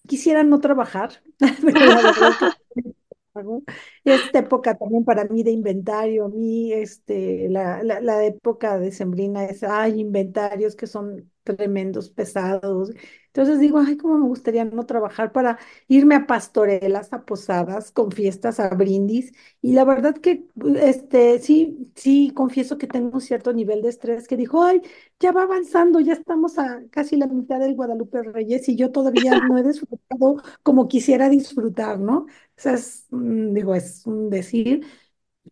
quisiera 0.07 0.43
no 0.45 0.61
trabajar, 0.61 1.23
que. 1.75 3.63
Esta 4.05 4.41
época 4.41 4.77
también 4.77 5.05
para 5.05 5.25
mí 5.25 5.43
de 5.43 5.51
inventario, 5.51 6.25
a 6.27 6.29
mí 6.29 6.73
este, 6.73 7.49
la, 7.49 7.83
la, 7.83 8.01
la 8.01 8.25
época 8.25 8.79
decembrina 8.79 9.45
es, 9.45 9.63
hay 9.63 10.01
inventarios 10.01 10.75
que 10.77 10.87
son 10.87 11.31
tremendos, 11.57 12.11
pesados. 12.11 12.91
Entonces 13.29 13.61
digo, 13.61 13.79
ay, 13.79 13.97
cómo 13.97 14.19
me 14.19 14.27
gustaría 14.27 14.65
no 14.65 14.85
trabajar 14.87 15.33
para 15.33 15.59
irme 15.87 16.15
a 16.17 16.27
pastorelas, 16.27 17.13
a 17.13 17.25
posadas, 17.25 17.93
con 17.93 18.11
fiestas, 18.13 18.59
a 18.61 18.69
brindis. 18.71 19.33
Y 19.63 19.73
la 19.75 19.85
verdad 19.85 20.17
que, 20.17 20.45
este, 20.81 21.39
sí, 21.39 21.93
sí, 21.95 22.33
confieso 22.35 22.79
que 22.79 22.87
tengo 22.87 23.11
un 23.15 23.21
cierto 23.21 23.53
nivel 23.53 23.83
de 23.83 23.91
estrés 23.91 24.27
que 24.29 24.37
dijo, 24.37 24.63
ay, 24.65 24.83
ya 25.21 25.33
va 25.33 25.43
avanzando, 25.43 26.01
ya 26.01 26.13
estamos 26.15 26.59
a 26.59 26.83
casi 26.91 27.17
la 27.17 27.27
mitad 27.27 27.61
del 27.61 27.75
Guadalupe 27.77 28.23
Reyes 28.23 28.69
y 28.69 28.77
yo 28.77 28.91
todavía 28.93 29.37
no 29.37 29.59
he 29.59 29.63
disfrutado 29.63 30.43
como 30.63 30.89
quisiera 30.89 31.29
disfrutar, 31.29 31.99
¿no? 32.01 32.19
O 32.21 32.27
sea, 32.57 32.75
es, 32.75 33.07
mm, 33.11 33.53
digo, 33.55 33.75
es 33.75 34.07
un 34.07 34.31
decir, 34.31 34.87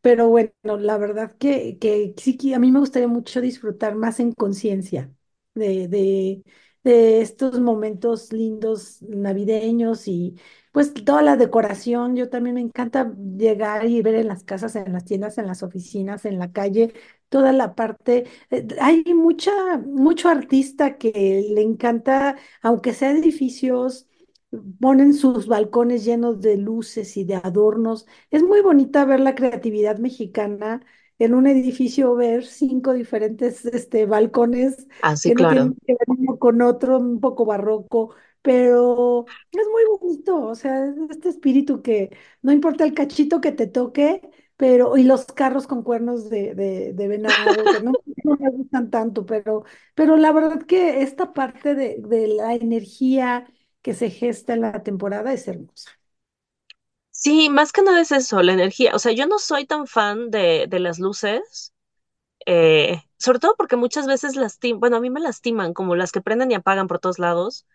pero 0.02 0.28
bueno, 0.28 0.52
la 0.78 0.98
verdad 0.98 1.36
que, 1.38 1.78
que 1.78 2.14
sí 2.18 2.36
que 2.36 2.54
a 2.54 2.58
mí 2.58 2.72
me 2.72 2.80
gustaría 2.80 3.08
mucho 3.08 3.40
disfrutar 3.40 3.94
más 3.96 4.20
en 4.20 4.32
conciencia 4.32 5.12
de, 5.56 5.88
de, 5.88 6.44
de 6.84 7.20
estos 7.22 7.60
momentos 7.60 8.32
lindos 8.32 9.02
navideños 9.02 10.06
y 10.08 10.36
pues 10.72 10.94
toda 10.94 11.22
la 11.22 11.36
decoración. 11.36 12.16
Yo 12.16 12.28
también 12.30 12.54
me 12.56 12.60
encanta 12.60 13.12
llegar 13.36 13.86
y 13.86 14.02
ver 14.02 14.14
en 14.16 14.28
las 14.28 14.44
casas, 14.44 14.76
en 14.76 14.92
las 14.92 15.04
tiendas, 15.04 15.38
en 15.38 15.46
las 15.48 15.62
oficinas, 15.62 16.24
en 16.24 16.38
la 16.38 16.52
calle, 16.52 16.92
toda 17.28 17.52
la 17.52 17.74
parte. 17.74 18.26
eh, 18.50 18.66
Hay 18.80 19.02
mucha, 19.14 19.52
mucho 19.78 20.28
artista 20.28 20.98
que 20.98 21.46
le 21.50 21.62
encanta, 21.62 22.36
aunque 22.62 22.92
sea 22.94 23.10
edificios, 23.12 24.06
ponen 24.80 25.12
sus 25.14 25.46
balcones 25.48 26.04
llenos 26.04 26.40
de 26.40 26.56
luces 26.56 27.16
y 27.16 27.24
de 27.24 27.34
adornos 27.36 28.06
es 28.30 28.42
muy 28.42 28.60
bonita 28.62 29.04
ver 29.04 29.20
la 29.20 29.34
creatividad 29.34 29.98
mexicana 29.98 30.84
en 31.18 31.34
un 31.34 31.46
edificio, 31.46 32.14
ver 32.14 32.44
cinco 32.44 32.92
diferentes 32.92 33.64
este, 33.66 34.06
balcones 34.06 34.86
Ah, 35.00 35.16
sí, 35.16 35.32
que 35.32 35.34
no 35.34 35.46
claro. 35.46 35.46
tienen 35.46 35.74
que 35.86 35.92
ver 35.94 36.06
uno 36.08 36.38
con 36.38 36.62
otro, 36.62 36.98
un 36.98 37.20
poco 37.20 37.44
barroco, 37.46 38.14
pero 38.42 39.26
es 39.52 39.66
muy 39.72 39.82
bonito, 39.98 40.36
o 40.46 40.54
sea, 40.54 40.86
es 40.86 40.94
este 41.10 41.28
espíritu 41.30 41.82
que 41.82 42.16
no 42.42 42.52
importa 42.52 42.84
el 42.84 42.94
cachito 42.94 43.40
que 43.40 43.52
te 43.52 43.66
toque, 43.66 44.20
pero, 44.56 44.96
y 44.96 45.02
los 45.04 45.26
carros 45.26 45.66
con 45.66 45.82
cuernos 45.82 46.30
de, 46.30 46.54
de, 46.54 46.92
de 46.92 47.08
venado, 47.08 47.68
que 47.68 47.80
no, 47.80 47.92
no 48.24 48.36
me 48.38 48.50
gustan 48.50 48.90
tanto, 48.90 49.26
pero, 49.26 49.64
pero 49.94 50.16
la 50.16 50.32
verdad 50.32 50.62
que 50.62 51.02
esta 51.02 51.32
parte 51.32 51.74
de, 51.74 51.96
de 51.98 52.28
la 52.28 52.54
energía 52.54 53.46
que 53.82 53.94
se 53.94 54.10
gesta 54.10 54.54
en 54.54 54.62
la 54.62 54.82
temporada 54.82 55.32
es 55.32 55.46
hermosa. 55.48 55.90
Sí, 57.18 57.48
más 57.50 57.72
que 57.72 57.82
nada 57.82 58.00
es 58.02 58.12
eso, 58.12 58.42
la 58.42 58.52
energía. 58.52 58.92
O 58.94 58.98
sea, 58.98 59.12
yo 59.12 59.26
no 59.26 59.38
soy 59.38 59.66
tan 59.66 59.86
fan 59.86 60.30
de, 60.30 60.66
de 60.68 60.80
las 60.80 60.98
luces, 60.98 61.72
eh, 62.46 63.02
sobre 63.18 63.38
todo 63.40 63.56
porque 63.56 63.76
muchas 63.76 64.06
veces 64.06 64.36
lastiman, 64.36 64.80
bueno, 64.80 64.96
a 64.98 65.00
mí 65.00 65.10
me 65.10 65.20
lastiman, 65.20 65.74
como 65.74 65.96
las 65.96 66.12
que 66.12 66.22
prenden 66.22 66.50
y 66.52 66.54
apagan 66.54 66.88
por 66.88 67.00
todos 67.00 67.18
lados, 67.18 67.66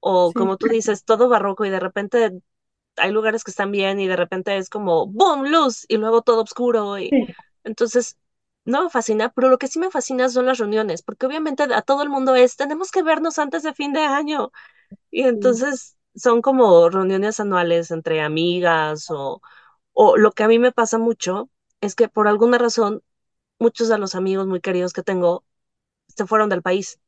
o 0.00 0.34
Sí, 0.34 0.34
como 0.34 0.58
tú 0.58 0.68
dices, 0.68 1.04
todo 1.04 1.28
barroco 1.28 1.64
y 1.66 1.70
de 1.70 1.80
repente 1.80 2.32
hay 2.96 3.12
lugares 3.12 3.44
que 3.44 3.52
están 3.52 3.72
bien 3.72 4.00
y 4.00 4.08
de 4.08 4.16
repente 4.16 4.56
es 4.58 4.70
como 4.70 5.06
¡boom! 5.08 5.46
luz 5.46 5.86
y 5.88 5.98
luego 5.98 6.22
todo 6.22 6.42
oscuro 6.44 6.98
y 6.98 7.10
sí, 7.10 7.36
entonces 7.64 8.18
no 8.64 8.84
me 8.84 8.90
fascina, 8.90 9.30
pero 9.32 9.48
lo 9.50 9.58
que 9.58 9.68
sí 9.68 9.78
me 9.80 9.90
fascina 9.90 10.28
son 10.30 10.46
las 10.46 10.58
reuniones, 10.58 11.02
porque 11.02 11.26
obviamente 11.26 11.64
a 11.64 11.82
todo 11.82 12.02
el 12.04 12.10
mundo 12.10 12.34
es, 12.36 12.56
tenemos 12.56 12.90
que 12.92 13.02
vernos 13.04 13.38
antes 13.40 13.62
de 13.64 13.74
fin 13.74 13.92
de 13.94 14.00
año 14.02 14.52
y 15.10 15.22
entonces 15.22 15.95
son 16.16 16.42
como 16.42 16.88
reuniones 16.90 17.40
anuales 17.40 17.90
entre 17.92 18.22
amigas 18.22 19.10
o, 19.10 19.42
o 19.94 20.16
lo 20.18 20.32
que 20.32 20.44
a 20.44 20.48
mí 20.48 20.58
me 20.60 20.72
pasa 20.72 20.98
mucho 20.98 21.50
es 21.82 21.94
que 21.96 22.08
por 22.08 22.28
alguna 22.28 22.58
razón 22.58 23.02
muchos 23.60 23.88
de 23.88 23.98
los 23.98 24.14
amigos 24.16 24.46
muy 24.48 24.60
queridos 24.62 24.92
que 24.94 25.02
tengo 25.04 25.44
se 26.08 26.26
fueron 26.26 26.50
del 26.50 26.62
país 26.62 27.00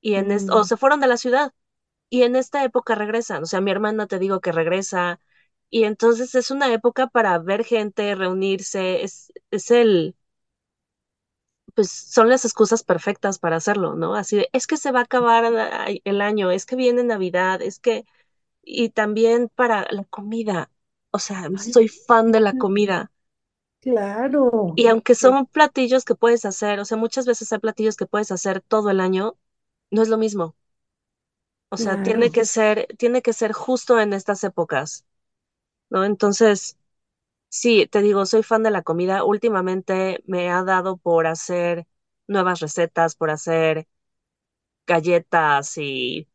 y 0.00 0.14
en 0.16 0.30
o 0.50 0.64
Mm, 0.64 0.64
se 0.64 0.76
fueron 0.76 1.00
de 1.00 1.06
la 1.08 1.16
ciudad 1.16 1.52
y 2.10 2.22
en 2.24 2.36
esta 2.36 2.64
época 2.64 2.94
regresan, 2.96 3.42
o 3.44 3.46
sea, 3.46 3.60
mi 3.60 3.70
hermana 3.72 4.06
te 4.08 4.18
digo 4.20 4.40
que 4.40 4.52
regresa, 4.52 5.20
y 5.70 5.84
entonces 5.84 6.34
es 6.36 6.50
una 6.52 6.72
época 6.74 7.08
para 7.08 7.38
ver 7.38 7.64
gente, 7.64 8.14
reunirse, 8.16 9.02
es, 9.04 9.32
es 9.50 9.70
el, 9.72 10.16
pues 11.74 11.90
son 11.90 12.28
las 12.28 12.44
excusas 12.44 12.82
perfectas 12.84 13.38
para 13.38 13.56
hacerlo, 13.56 13.94
¿no? 13.94 14.14
Así 14.14 14.36
de, 14.36 14.48
es 14.52 14.66
que 14.66 14.76
se 14.76 14.92
va 14.92 15.00
a 15.00 15.02
acabar 15.04 15.44
el 16.04 16.20
año, 16.20 16.50
es 16.50 16.66
que 16.66 16.76
viene 16.76 17.02
Navidad, 17.04 17.62
es 17.62 17.78
que, 17.78 18.04
y 18.62 18.90
también 18.90 19.48
para 19.54 19.86
la 19.90 20.04
comida, 20.04 20.70
o 21.10 21.18
sea, 21.18 21.50
soy 21.56 21.88
fan 21.88 22.32
de 22.32 22.40
la 22.40 22.54
comida. 22.54 23.12
claro, 23.80 24.74
Y 24.74 24.86
aunque 24.88 25.14
son 25.14 25.46
platillos 25.46 26.04
que 26.04 26.14
puedes 26.14 26.44
hacer, 26.44 26.78
o 26.80 26.84
sea, 26.84 26.96
muchas 26.98 27.24
veces 27.26 27.50
hay 27.52 27.58
platillos 27.58 27.96
que 27.96 28.04
puedes 28.06 28.30
hacer 28.32 28.60
todo 28.60 28.90
el 28.90 29.00
año, 29.00 29.36
no 29.90 30.02
es 30.02 30.08
lo 30.10 30.18
mismo. 30.18 30.56
O 31.70 31.76
sea, 31.78 31.96
tiene 31.98 32.30
que 32.30 32.44
ser, 32.44 32.86
tiene 32.98 33.22
que 33.22 33.32
ser 33.32 33.52
justo 33.52 33.98
en 34.00 34.12
estas 34.12 34.44
épocas, 34.44 35.04
¿no? 35.90 36.04
Entonces, 36.04 36.78
Sí, 37.50 37.86
te 37.88 38.02
digo, 38.02 38.26
soy 38.26 38.42
fan 38.44 38.62
de 38.64 38.70
la 38.72 38.82
comida. 38.82 39.24
Últimamente 39.24 40.22
me 40.26 40.50
ha 40.50 40.64
dado 40.64 40.98
por 40.98 41.26
hacer 41.26 41.86
nuevas 42.28 42.60
recetas, 42.60 43.16
por 43.16 43.30
hacer 43.30 43.88
galletas 44.86 45.78
y 45.78 46.28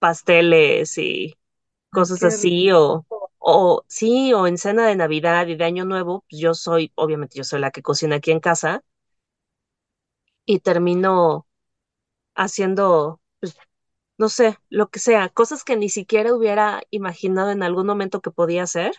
pasteles 0.00 0.98
y 0.98 1.36
cosas 1.94 2.22
qué 2.22 2.26
así, 2.26 2.72
o, 2.72 3.06
rico. 3.08 3.30
o 3.38 3.84
sí, 3.88 4.34
o 4.34 4.46
en 4.48 4.58
cena 4.58 4.86
de 4.88 4.96
Navidad 4.96 5.48
y 5.48 5.56
de 5.56 5.64
Año 5.66 5.86
Nuevo, 5.86 6.24
pues 6.30 6.40
yo 6.42 6.54
soy, 6.54 6.92
obviamente 6.96 7.38
yo 7.38 7.44
soy 7.44 7.60
la 7.60 7.72
que 7.72 7.82
cocina 7.82 8.16
aquí 8.18 8.32
en 8.32 8.40
casa 8.40 8.84
y 10.46 10.60
termino 10.60 11.46
haciendo, 12.34 13.22
pues, 13.40 13.56
no 14.18 14.28
sé, 14.28 14.58
lo 14.70 14.90
que 14.90 15.00
sea, 15.00 15.28
cosas 15.30 15.64
que 15.64 15.76
ni 15.76 15.88
siquiera 15.90 16.34
hubiera 16.34 16.82
imaginado 16.90 17.50
en 17.52 17.62
algún 17.62 17.86
momento 17.86 18.20
que 18.22 18.30
podía 18.32 18.64
hacer, 18.64 18.94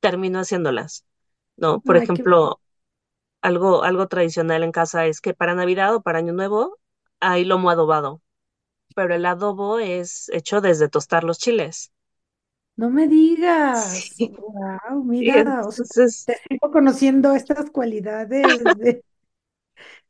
termino 0.00 0.40
haciéndolas, 0.40 1.06
¿no? 1.56 1.80
Por 1.82 1.96
Ay, 1.96 2.08
qué 2.12 2.24
ejemplo, 2.26 2.60
algo, 3.42 3.84
algo 3.84 4.08
tradicional 4.08 4.62
en 4.64 4.72
casa 4.72 5.06
es 5.06 5.20
que 5.20 5.34
para 5.34 5.54
Navidad 5.54 5.94
o 5.96 6.02
para 6.02 6.18
Año 6.20 6.32
Nuevo 6.34 6.78
hay 7.20 7.44
lomo 7.44 7.70
adobado, 7.70 8.22
pero 8.96 9.14
el 9.14 9.26
adobo 9.26 9.78
es 9.80 10.28
hecho 10.30 10.60
desde 10.60 10.88
tostar 10.88 11.24
los 11.24 11.38
chiles. 11.38 11.92
No 12.78 12.90
me 12.90 13.06
digas. 13.08 14.14
Sí, 14.16 14.32
Wow, 14.38 15.04
mira, 15.04 15.66
o 15.66 15.72
sea, 15.72 15.86
te 16.26 16.36
sigo 16.48 16.70
conociendo 16.70 17.34
estas 17.34 17.70
cualidades. 17.70 18.62
De, 18.78 19.04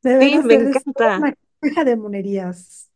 de 0.02 0.16
sí, 0.20 0.38
me 0.44 0.54
encanta. 0.54 1.26
una 1.26 1.34
caja 1.60 1.84
de 1.84 1.96
monerías. 1.96 2.90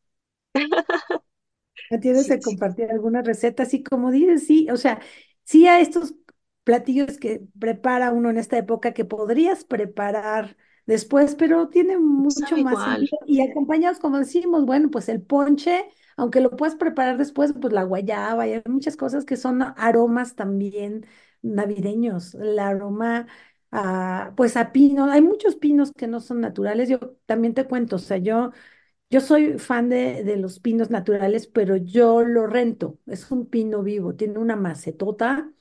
Tienes 2.00 2.28
que 2.28 2.40
compartir 2.42 2.90
algunas 2.90 3.24
recetas 3.26 3.74
y 3.74 3.82
como 3.82 4.10
dices, 4.10 4.46
sí, 4.46 4.68
o 4.70 4.76
sea, 4.78 5.00
sí 5.44 5.66
a 5.66 5.80
estos 5.80 6.14
platillos 6.64 7.18
que 7.18 7.42
prepara 7.58 8.12
uno 8.12 8.30
en 8.30 8.38
esta 8.38 8.56
época 8.58 8.94
que 8.94 9.04
podrías 9.04 9.64
preparar 9.64 10.56
después, 10.86 11.34
pero 11.34 11.68
tiene 11.68 11.98
mucho 11.98 12.56
sabe 12.56 12.58
más 12.58 12.86
igual. 12.86 13.08
Y 13.26 13.42
acompañados, 13.42 13.98
como 13.98 14.18
decimos, 14.18 14.64
bueno, 14.64 14.90
pues 14.90 15.08
el 15.10 15.20
ponche, 15.22 15.84
aunque 16.16 16.40
lo 16.40 16.50
puedas 16.56 16.76
preparar 16.76 17.18
después, 17.18 17.52
pues 17.60 17.72
la 17.72 17.84
guayaba 17.84 18.46
y 18.46 18.52
hay 18.54 18.62
muchas 18.66 18.96
cosas 18.96 19.24
que 19.24 19.36
son 19.36 19.62
aromas 19.76 20.34
también 20.36 21.06
navideños. 21.42 22.34
El 22.34 22.58
aroma 22.58 23.26
a, 23.70 24.32
pues 24.36 24.56
a 24.56 24.72
pino, 24.72 25.10
hay 25.10 25.22
muchos 25.22 25.56
pinos 25.56 25.92
que 25.92 26.06
no 26.06 26.20
son 26.20 26.40
naturales. 26.40 26.88
Yo 26.88 26.98
también 27.26 27.54
te 27.54 27.64
cuento, 27.66 27.96
o 27.96 27.98
sea, 27.98 28.18
yo 28.18 28.50
yo 29.10 29.20
soy 29.20 29.58
fan 29.58 29.88
de, 29.88 30.24
de 30.24 30.36
los 30.36 30.58
pinos 30.60 30.90
naturales, 30.90 31.46
pero 31.46 31.76
yo 31.76 32.22
lo 32.22 32.46
rento. 32.46 32.98
Es 33.06 33.30
un 33.30 33.46
pino 33.46 33.82
vivo, 33.82 34.14
tiene 34.14 34.38
una 34.38 34.56
macetota, 34.56 35.52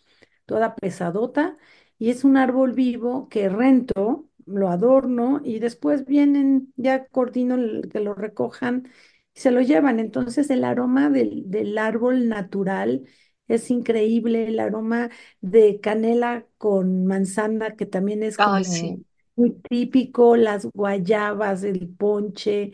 toda 0.46 0.76
pesadota, 0.76 1.58
y 1.98 2.10
es 2.12 2.24
un 2.24 2.38
árbol 2.38 2.74
vivo 2.74 3.28
que 3.30 3.50
rento, 3.50 4.28
lo 4.46 4.70
adorno 4.70 5.42
y 5.44 5.60
después 5.60 6.06
vienen, 6.06 6.74
ya 6.76 7.06
coordino 7.08 7.58
que 7.92 8.00
lo 8.00 8.16
recojan 8.16 8.90
se 9.34 9.52
lo 9.52 9.62
llevan. 9.62 10.00
Entonces 10.00 10.50
el 10.50 10.64
aroma 10.64 11.10
del, 11.10 11.50
del 11.50 11.78
árbol 11.78 12.28
natural 12.30 13.06
es 13.48 13.70
increíble, 13.72 14.48
el 14.48 14.60
aroma 14.60 15.10
de 15.42 15.80
canela 15.82 16.48
con 16.58 17.06
manzana, 17.06 17.76
que 17.76 17.86
también 17.86 18.24
es 18.24 18.38
Ay, 18.38 18.64
sí, 18.66 18.90
como 18.90 19.02
muy 19.36 19.52
típico, 19.70 20.36
las 20.38 20.66
guayabas, 20.68 21.64
el 21.64 21.90
ponche. 21.90 22.74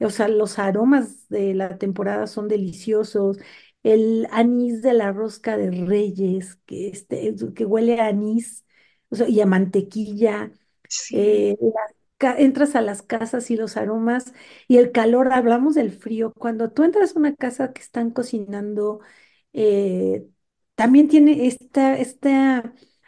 O 0.00 0.10
sea, 0.10 0.28
los 0.28 0.58
aromas 0.58 1.28
de 1.28 1.54
la 1.54 1.78
temporada 1.78 2.26
son 2.26 2.48
deliciosos. 2.48 3.38
El 3.82 4.26
anís 4.32 4.82
de 4.82 4.94
la 4.94 5.12
rosca 5.12 5.56
de 5.56 5.70
Reyes, 5.70 6.56
que, 6.66 6.88
este, 6.88 7.34
que 7.54 7.64
huele 7.66 8.00
a 8.00 8.08
anís, 8.08 8.64
o 9.10 9.16
sea, 9.16 9.28
y 9.28 9.40
a 9.40 9.46
mantequilla. 9.46 10.52
sí, 10.88 11.44
eh, 11.50 11.56
las 11.60 11.94
entras 12.20 12.74
a 12.76 12.80
las 12.80 13.02
casas 13.02 13.50
y 13.50 13.56
los 13.56 13.76
aromas 13.76 14.32
y 14.68 14.78
el 14.78 14.92
calor, 14.92 15.32
hablamos 15.32 15.74
del 15.74 15.92
frío. 15.92 16.32
Cuando 16.34 16.70
tú 16.72 16.82
entras 16.84 17.16
a 17.16 17.18
una 17.18 17.34
casa 17.36 17.72
que 17.72 17.82
están 17.82 18.10
cocinando, 18.10 19.00
eh, 19.52 20.26
también 20.74 21.08
tiene 21.08 21.46
esta, 21.46 21.96
este 21.98 22.62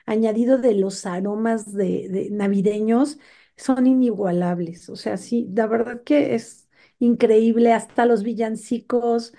añadido 0.07 0.59
de 0.59 0.75
los 0.75 1.07
aromas 1.07 1.73
de, 1.75 2.09
de 2.09 2.31
navideños, 2.31 3.19
son 3.57 3.87
inigualables. 3.87 4.89
O 4.89 4.97
sea, 4.97 5.17
sí, 5.17 5.49
la 5.55 5.67
verdad 5.67 6.03
que 6.05 6.35
es 6.35 6.69
increíble, 6.99 7.73
hasta 7.73 8.07
los 8.07 8.23
villancicos 8.23 9.35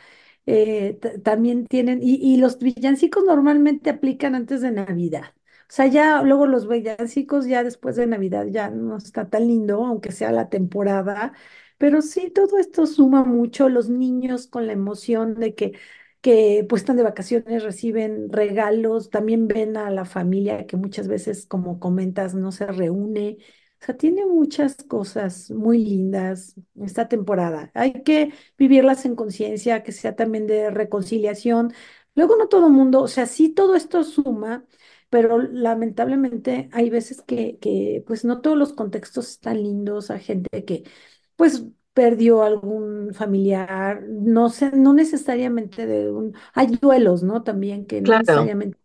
eh, 0.46 0.98
ta- 1.02 1.20
también 1.22 1.66
tienen, 1.68 2.00
y 2.04 2.38
los 2.38 2.60
villancicos 2.60 3.24
normalmente 3.26 3.90
aplican 3.90 4.36
antes 4.36 4.62
de 4.62 4.72
Navidad. 4.72 5.34
Sea, 5.70 5.88
ya 5.88 6.22
luego 6.24 6.48
los 6.48 6.68
villancicos 6.68 7.46
ya 7.46 7.64
después 7.64 7.96
de 7.98 8.08
Navidad 8.08 8.48
ya 8.50 8.70
no 8.70 8.98
está 8.98 9.30
tan 9.30 9.48
lindo, 9.48 9.86
aunque 9.86 10.12
sea 10.14 10.32
la 10.32 10.50
temporada, 10.50 11.34
pero 11.78 12.02
sí, 12.02 12.30
todo 12.32 12.58
esto 12.58 12.86
suma 12.88 13.24
mucho, 13.26 13.68
los 13.70 13.90
niños 13.90 14.48
con 14.48 14.66
la 14.68 14.74
emoción 14.74 15.36
de 15.36 15.56
que 15.56 15.74
que 16.22 16.66
pues 16.68 16.82
están 16.82 16.98
de 16.98 17.04
vacaciones, 17.04 17.64
reciben 17.64 18.32
regalos, 18.32 19.10
también 19.10 19.48
ven 19.48 19.78
a 19.78 19.90
la 19.92 20.04
familia 20.06 20.66
que 20.68 20.76
muchas 20.76 21.08
veces, 21.08 21.46
como 21.46 21.80
comentas, 21.80 22.34
no 22.36 22.52
se 22.52 22.66
reúne. 22.68 23.38
O 23.82 23.86
sea, 23.86 23.96
tiene 23.98 24.26
muchas 24.26 24.76
cosas 24.88 25.52
muy 25.52 25.78
lindas 25.86 26.56
esta 26.82 27.08
temporada. 27.08 27.72
Hay 27.76 28.02
que 28.04 28.34
vivirlas 28.58 29.06
en 29.06 29.16
conciencia, 29.16 29.84
que 29.84 29.92
sea 29.92 30.16
también 30.16 30.48
de 30.48 30.72
reconciliación. 30.72 31.72
Luego 32.16 32.36
no 32.36 32.48
todo 32.48 32.70
mundo, 32.70 33.02
o 33.04 33.08
sea, 33.08 33.28
sí 33.28 33.50
todo 33.50 33.76
esto 33.76 34.04
suma, 34.04 34.66
pero 35.10 35.40
lamentablemente 35.40 36.70
hay 36.74 36.90
veces 36.90 37.22
que, 37.22 37.58
que 37.60 38.04
pues 38.08 38.26
no 38.26 38.42
todos 38.42 38.58
los 38.58 38.74
contextos 38.74 39.30
están 39.30 39.64
lindos, 39.64 40.12
hay 40.12 40.22
gente 40.22 40.66
que 40.66 40.84
pues 41.36 41.66
perdió 41.94 42.44
algún 42.44 43.14
familiar, 43.14 44.04
no 44.10 44.50
sé, 44.50 44.72
no 44.74 44.94
necesariamente 44.94 45.86
de 45.88 46.12
un, 46.12 46.36
hay 46.54 46.68
duelos, 46.68 47.24
¿no? 47.24 47.44
También 47.44 47.86
que 47.88 48.02
no 48.02 48.16
Claro, 48.28 48.44
necesariamente 48.44 48.78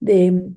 de, 0.00 0.52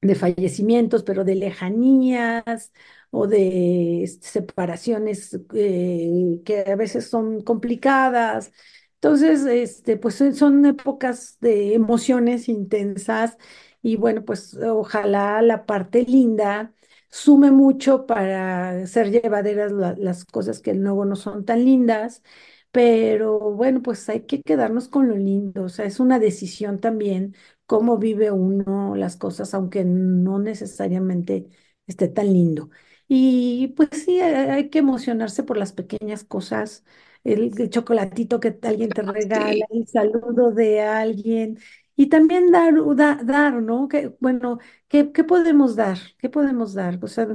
de 0.00 0.14
fallecimientos, 0.14 1.02
pero 1.04 1.24
de 1.24 1.34
lejanías 1.36 2.72
o 3.10 3.26
de 3.26 4.02
este, 4.04 4.26
separaciones 4.28 5.38
eh, 5.54 6.40
que 6.44 6.60
a 6.70 6.76
veces 6.76 7.08
son 7.08 7.42
complicadas. 7.42 8.52
Entonces, 8.94 9.44
este, 9.46 9.96
pues 9.96 10.16
son 10.36 10.64
épocas 10.66 11.38
de 11.40 11.74
emociones 11.74 12.48
intensas 12.48 13.36
y 13.82 13.96
bueno, 13.96 14.24
pues 14.24 14.56
ojalá 14.56 15.42
la 15.42 15.66
parte 15.66 16.02
linda 16.04 16.72
sume 17.10 17.50
mucho 17.50 18.06
para 18.06 18.86
ser 18.86 19.10
llevaderas 19.10 19.72
la- 19.72 19.94
las 19.98 20.24
cosas 20.24 20.60
que 20.60 20.74
luego 20.74 21.04
no 21.04 21.16
son 21.16 21.44
tan 21.44 21.64
lindas, 21.64 22.22
pero 22.70 23.38
bueno, 23.52 23.82
pues 23.82 24.08
hay 24.08 24.22
que 24.26 24.42
quedarnos 24.42 24.88
con 24.88 25.08
lo 25.08 25.16
lindo, 25.16 25.64
o 25.64 25.68
sea, 25.68 25.84
es 25.84 26.00
una 26.00 26.18
decisión 26.18 26.80
también 26.80 27.34
cómo 27.66 27.98
vive 27.98 28.30
uno 28.30 28.96
las 28.96 29.16
cosas, 29.16 29.54
aunque 29.54 29.84
no 29.84 30.38
necesariamente 30.38 31.48
esté 31.86 32.08
tan 32.08 32.32
lindo. 32.32 32.70
Y 33.08 33.68
pues 33.76 33.90
sí, 34.04 34.20
hay 34.20 34.70
que 34.70 34.78
emocionarse 34.78 35.42
por 35.42 35.56
las 35.58 35.72
pequeñas 35.72 36.24
cosas, 36.24 36.84
el, 37.24 37.52
el 37.60 37.70
chocolatito 37.70 38.40
que 38.40 38.58
alguien 38.62 38.92
te 38.92 39.02
regala, 39.12 39.64
el 39.70 39.86
saludo 39.86 40.50
de 40.52 40.80
alguien. 40.82 41.58
Y 41.96 42.08
también 42.08 42.50
dar, 42.50 42.74
da- 42.96 43.20
dar, 43.24 43.62
¿no? 43.62 43.88
Que, 43.88 44.14
bueno, 44.20 44.58
¿qué, 44.88 45.12
qué 45.12 45.24
podemos 45.24 45.76
dar? 45.76 45.98
¿Qué 46.18 46.28
podemos 46.30 46.74
dar? 46.74 46.98
O 47.02 47.06
sea, 47.08 47.28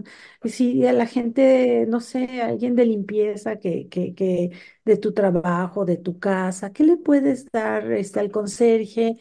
si 0.44 0.86
a 0.86 0.94
la 0.94 1.06
gente, 1.06 1.86
no 1.88 2.00
sé, 2.02 2.42
alguien 2.42 2.76
de 2.76 2.86
limpieza 2.86 3.58
que, 3.60 3.88
que, 3.90 4.16
que 4.16 4.52
de 4.86 4.98
tu 4.98 5.14
trabajo, 5.14 5.86
de 5.86 5.98
tu 5.98 6.20
casa, 6.20 6.72
¿qué 6.74 6.84
le 6.84 6.98
puedes 6.98 7.46
dar 7.52 7.92
este, 7.92 8.20
al 8.20 8.32
conserje? 8.32 9.18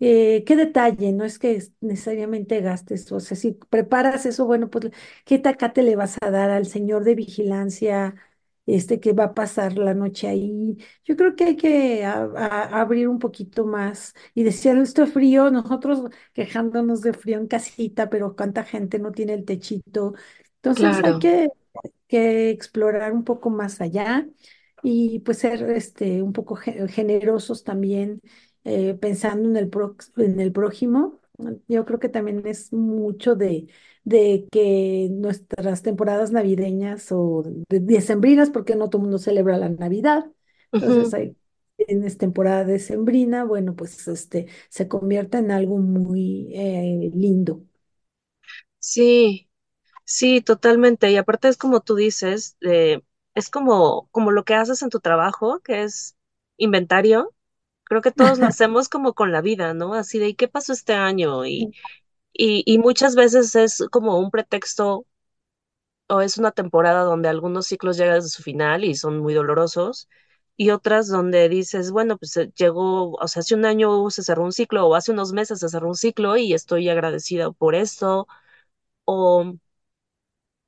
eh, 0.00 0.44
qué 0.46 0.56
detalle, 0.56 1.12
no 1.12 1.24
es 1.24 1.38
que 1.38 1.56
es- 1.56 1.72
necesariamente 1.80 2.60
gastes, 2.60 3.10
o 3.12 3.18
sea, 3.20 3.36
si 3.36 3.52
preparas 3.52 4.26
eso, 4.26 4.46
bueno, 4.46 4.70
pues 4.70 4.90
qué 5.24 5.38
tacate 5.38 5.82
le 5.82 5.96
vas 5.96 6.16
a 6.20 6.30
dar 6.30 6.50
al 6.50 6.66
señor 6.66 7.04
de 7.04 7.14
vigilancia, 7.16 8.14
este 8.76 9.00
que 9.00 9.12
va 9.14 9.24
a 9.24 9.34
pasar 9.34 9.78
la 9.78 9.94
noche 9.94 10.28
ahí. 10.28 10.76
Yo 11.04 11.16
creo 11.16 11.34
que 11.36 11.44
hay 11.44 11.56
que 11.56 12.04
a- 12.04 12.22
a- 12.36 12.80
abrir 12.80 13.08
un 13.08 13.18
poquito 13.18 13.66
más 13.66 14.14
y 14.34 14.42
decir, 14.44 14.76
esto 14.78 15.02
es 15.04 15.12
frío, 15.12 15.50
nosotros 15.50 16.02
quejándonos 16.34 17.00
de 17.02 17.12
frío 17.14 17.38
en 17.38 17.46
casita, 17.48 18.10
pero 18.10 18.36
cuánta 18.36 18.64
gente 18.64 18.98
no 18.98 19.12
tiene 19.12 19.34
el 19.34 19.44
techito. 19.44 20.14
Entonces 20.56 21.00
hay 21.04 21.18
que, 21.18 21.48
que 22.08 22.50
explorar 22.50 23.12
un 23.12 23.24
poco 23.24 23.50
más 23.50 23.80
allá 23.80 24.26
y 24.82 25.20
pues 25.20 25.38
ser 25.38 25.62
este, 25.70 26.22
un 26.22 26.32
poco 26.32 26.54
ge- 26.56 26.88
generosos 26.88 27.64
también 27.64 28.20
eh, 28.64 28.94
pensando 28.94 29.48
en 29.48 29.56
el, 29.56 29.70
prox- 29.70 30.12
en 30.16 30.40
el 30.40 30.52
prójimo. 30.52 31.20
Yo 31.68 31.84
creo 31.84 31.98
que 32.00 32.08
también 32.08 32.44
es 32.46 32.72
mucho 32.72 33.34
de, 33.36 33.68
de 34.08 34.46
que 34.50 35.08
nuestras 35.12 35.82
temporadas 35.82 36.32
navideñas 36.32 37.10
o 37.12 37.42
de, 37.68 37.80
decembrinas, 37.80 38.50
porque 38.50 38.76
no 38.76 38.88
todo 38.90 39.00
el 39.00 39.04
mundo 39.04 39.18
celebra 39.18 39.58
la 39.58 39.68
Navidad, 39.68 40.26
entonces 40.72 41.12
Ujú. 41.12 41.14
hay, 41.14 41.36
en 41.78 42.04
esta 42.04 42.20
temporada 42.20 42.64
decembrina, 42.64 43.44
bueno, 43.44 43.76
pues 43.76 44.08
este, 44.08 44.46
se 44.68 44.88
convierte 44.88 45.38
en 45.38 45.50
algo 45.50 45.78
muy 45.78 46.50
eh, 46.54 47.10
lindo. 47.14 47.64
Sí, 48.78 49.50
sí, 50.04 50.40
totalmente. 50.42 51.10
Y 51.10 51.16
aparte 51.16 51.48
es 51.48 51.56
como 51.56 51.80
tú 51.82 51.96
dices, 51.96 52.56
eh, 52.62 53.02
es 53.34 53.50
como, 53.50 54.08
como 54.12 54.32
lo 54.32 54.44
que 54.44 54.54
haces 54.54 54.82
en 54.82 54.90
tu 54.90 55.00
trabajo, 55.00 55.60
que 55.62 55.82
es 55.84 56.16
inventario. 56.56 57.34
Creo 57.84 58.02
que 58.02 58.12
todos 58.12 58.38
lo 58.40 58.46
hacemos 58.46 58.88
como 58.88 59.14
con 59.14 59.32
la 59.32 59.42
vida, 59.42 59.74
¿no? 59.74 59.94
Así 59.94 60.18
de, 60.18 60.28
¿y 60.30 60.34
qué 60.34 60.48
pasó 60.48 60.72
este 60.74 60.94
año? 60.94 61.46
Y, 61.46 61.72
y, 62.38 62.64
y 62.66 62.78
muchas 62.80 63.16
veces 63.16 63.56
es 63.56 63.84
como 63.92 64.18
un 64.20 64.32
pretexto 64.32 65.06
o 66.08 66.20
es 66.20 66.38
una 66.38 66.52
temporada 66.52 67.02
donde 67.02 67.28
algunos 67.28 67.66
ciclos 67.66 67.96
llegan 67.98 68.16
a 68.18 68.20
su 68.22 68.42
final 68.42 68.84
y 68.84 68.94
son 68.94 69.18
muy 69.20 69.34
dolorosos, 69.34 70.08
y 70.56 70.70
otras 70.70 71.08
donde 71.08 71.48
dices, 71.48 71.90
bueno, 71.92 72.16
pues 72.18 72.36
eh, 72.36 72.50
llegó, 72.56 73.12
o 73.14 73.28
sea, 73.28 73.40
hace 73.40 73.54
un 73.54 73.64
año 73.64 74.10
se 74.10 74.22
cerró 74.24 74.44
un 74.44 74.52
ciclo, 74.52 74.86
o 74.86 74.94
hace 74.94 75.12
unos 75.12 75.32
meses 75.32 75.60
se 75.60 75.68
cerró 75.68 75.88
un 75.88 75.94
ciclo 75.96 76.36
y 76.36 76.52
estoy 76.54 76.88
agradecida 76.88 77.50
por 77.52 77.74
esto, 77.74 78.26
o 79.06 79.54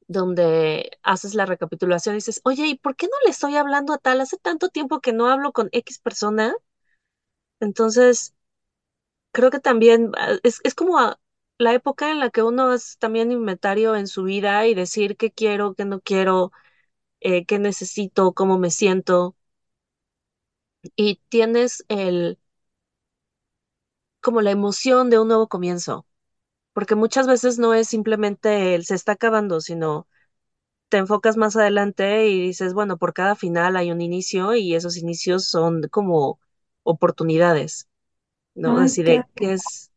donde 0.08 0.90
haces 1.02 1.34
la 1.34 1.46
recapitulación 1.46 2.14
y 2.14 2.18
dices, 2.18 2.40
oye, 2.44 2.66
¿y 2.66 2.74
por 2.78 2.96
qué 2.96 3.06
no 3.06 3.12
le 3.24 3.30
estoy 3.30 3.56
hablando 3.56 3.92
a 3.94 3.98
tal? 3.98 4.20
Hace 4.20 4.36
tanto 4.38 4.68
tiempo 4.68 5.00
que 5.00 5.12
no 5.12 5.28
hablo 5.28 5.52
con 5.52 5.68
X 5.72 5.98
persona, 6.00 6.54
entonces 7.60 8.34
creo 9.32 9.50
que 9.50 9.60
también 9.60 10.12
ah, 10.18 10.36
es, 10.42 10.60
es 10.64 10.74
como 10.74 10.98
la 11.60 11.74
época 11.74 12.10
en 12.12 12.20
la 12.20 12.30
que 12.30 12.42
uno 12.44 12.74
es 12.74 12.98
también 12.98 13.32
inventario 13.32 13.96
en 13.96 14.08
su 14.08 14.24
vida 14.24 14.66
y 14.66 14.74
decir 14.74 15.16
qué 15.18 15.30
quiero, 15.32 15.74
qué 15.74 15.84
no 15.86 16.00
quiero 16.02 16.52
eh, 17.20 17.46
qué 17.46 17.58
necesito, 17.60 18.34
cómo 18.34 18.58
me 18.58 18.70
siento, 18.70 19.36
y 20.96 21.20
tienes 21.28 21.84
el, 21.88 22.38
como 24.20 24.40
la 24.42 24.50
emoción 24.50 25.10
de 25.10 25.18
un 25.18 25.28
nuevo 25.28 25.48
comienzo, 25.48 26.06
porque 26.74 26.94
muchas 26.96 27.26
veces 27.28 27.58
no 27.58 27.74
es 27.74 27.88
simplemente 27.88 28.74
el 28.74 28.84
se 28.86 28.94
está 28.94 29.12
acabando, 29.12 29.60
sino 29.60 30.08
te 30.88 30.98
enfocas 30.98 31.36
más 31.38 31.56
adelante 31.56 32.28
y 32.28 32.40
dices, 32.42 32.74
bueno, 32.74 32.98
por 32.98 33.14
cada 33.14 33.36
final 33.36 33.76
hay 33.76 33.92
un 33.92 34.00
inicio 34.02 34.54
y 34.56 34.74
esos 34.74 34.96
inicios 34.98 35.46
son 35.46 35.82
como 35.90 36.40
oportunidades, 36.84 37.88
¿no? 38.54 38.78
Ay, 38.78 38.80
Así 38.80 39.02
de 39.04 39.26
qué 39.36 39.52
es, 39.54 39.92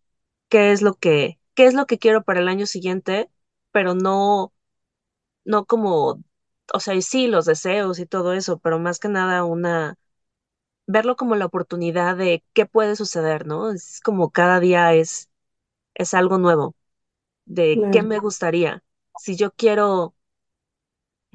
qué 0.50 0.72
es 0.74 0.82
lo 0.84 0.96
que, 0.96 1.40
qué 1.56 1.66
es 1.68 1.74
lo 1.74 1.86
que 1.88 2.00
quiero 2.00 2.24
para 2.24 2.40
el 2.42 2.48
año 2.48 2.66
siguiente, 2.68 3.30
pero 3.72 3.96
no, 3.96 4.54
no 5.46 5.66
como, 5.66 6.24
o 6.74 6.80
sea, 6.80 7.00
sí, 7.02 7.28
los 7.28 7.46
deseos 7.46 8.00
y 8.00 8.06
todo 8.08 8.34
eso, 8.34 8.60
pero 8.60 8.80
más 8.80 9.00
que 9.00 9.10
nada 9.10 9.46
una 9.46 9.98
verlo 10.88 11.16
como 11.16 11.36
la 11.36 11.46
oportunidad 11.46 12.18
de 12.18 12.44
qué 12.54 12.66
puede 12.66 12.96
suceder, 12.96 13.46
¿no? 13.48 13.72
Es 13.72 14.00
como 14.02 14.32
cada 14.32 14.60
día 14.60 14.94
es, 14.94 15.30
es 15.96 16.14
algo 16.16 16.38
nuevo, 16.40 16.76
de 17.46 17.86
qué 17.92 18.04
me 18.04 18.20
gustaría. 18.20 18.84
Si 19.16 19.36
yo 19.38 19.52
quiero, 19.54 20.16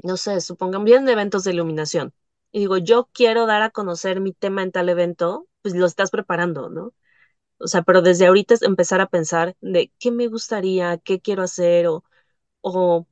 no 0.02 0.16
sé, 0.16 0.40
supongan 0.40 0.84
bien 0.84 1.08
eventos 1.08 1.44
de 1.44 1.52
iluminación, 1.52 2.12
y 2.52 2.60
digo, 2.60 2.78
yo 2.78 3.08
quiero 3.12 3.46
dar 3.46 3.62
a 3.62 3.70
conocer 3.70 4.20
mi 4.20 4.32
tema 4.32 4.62
en 4.62 4.72
tal 4.72 4.88
evento, 4.88 5.46
pues 5.62 5.74
lo 5.74 5.86
estás 5.86 6.10
preparando, 6.10 6.70
¿no? 6.70 6.92
O 7.60 7.66
sea, 7.68 7.82
pero 7.82 8.02
desde 8.02 8.26
ahorita 8.26 8.54
es 8.54 8.62
empezar 8.62 9.00
a 9.00 9.08
pensar 9.08 9.56
de 9.60 9.92
qué 9.98 10.10
me 10.10 10.28
gustaría, 10.28 10.98
qué 10.98 11.20
quiero 11.20 11.42
hacer, 11.42 11.86
o, 11.88 12.04
o 12.62 13.06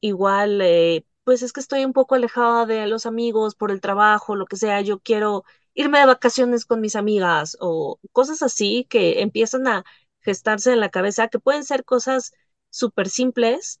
Igual, 0.00 0.60
eh, 0.62 1.06
pues 1.24 1.42
es 1.42 1.52
que 1.52 1.60
estoy 1.60 1.84
un 1.84 1.92
poco 1.94 2.14
alejada 2.14 2.66
de 2.66 2.86
los 2.86 3.06
amigos 3.06 3.54
por 3.54 3.70
el 3.70 3.80
trabajo, 3.80 4.36
lo 4.36 4.44
que 4.46 4.56
sea, 4.56 4.80
yo 4.82 5.00
quiero 5.00 5.44
irme 5.74 5.98
de 5.98 6.06
vacaciones 6.06 6.66
con 6.66 6.80
mis 6.80 6.94
amigas 6.96 7.56
o 7.60 7.98
cosas 8.12 8.42
así 8.42 8.86
que 8.90 9.22
empiezan 9.22 9.66
a 9.66 9.84
gestarse 10.20 10.72
en 10.72 10.80
la 10.80 10.90
cabeza, 10.90 11.28
que 11.28 11.38
pueden 11.38 11.64
ser 11.64 11.84
cosas 11.84 12.32
súper 12.70 13.08
simples, 13.08 13.80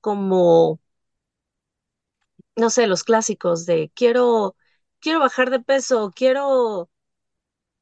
como, 0.00 0.80
no 2.56 2.70
sé, 2.70 2.86
los 2.86 3.04
clásicos 3.04 3.66
de 3.66 3.90
quiero, 3.94 4.56
quiero 5.00 5.20
bajar 5.20 5.50
de 5.50 5.60
peso, 5.60 6.12
quiero, 6.14 6.90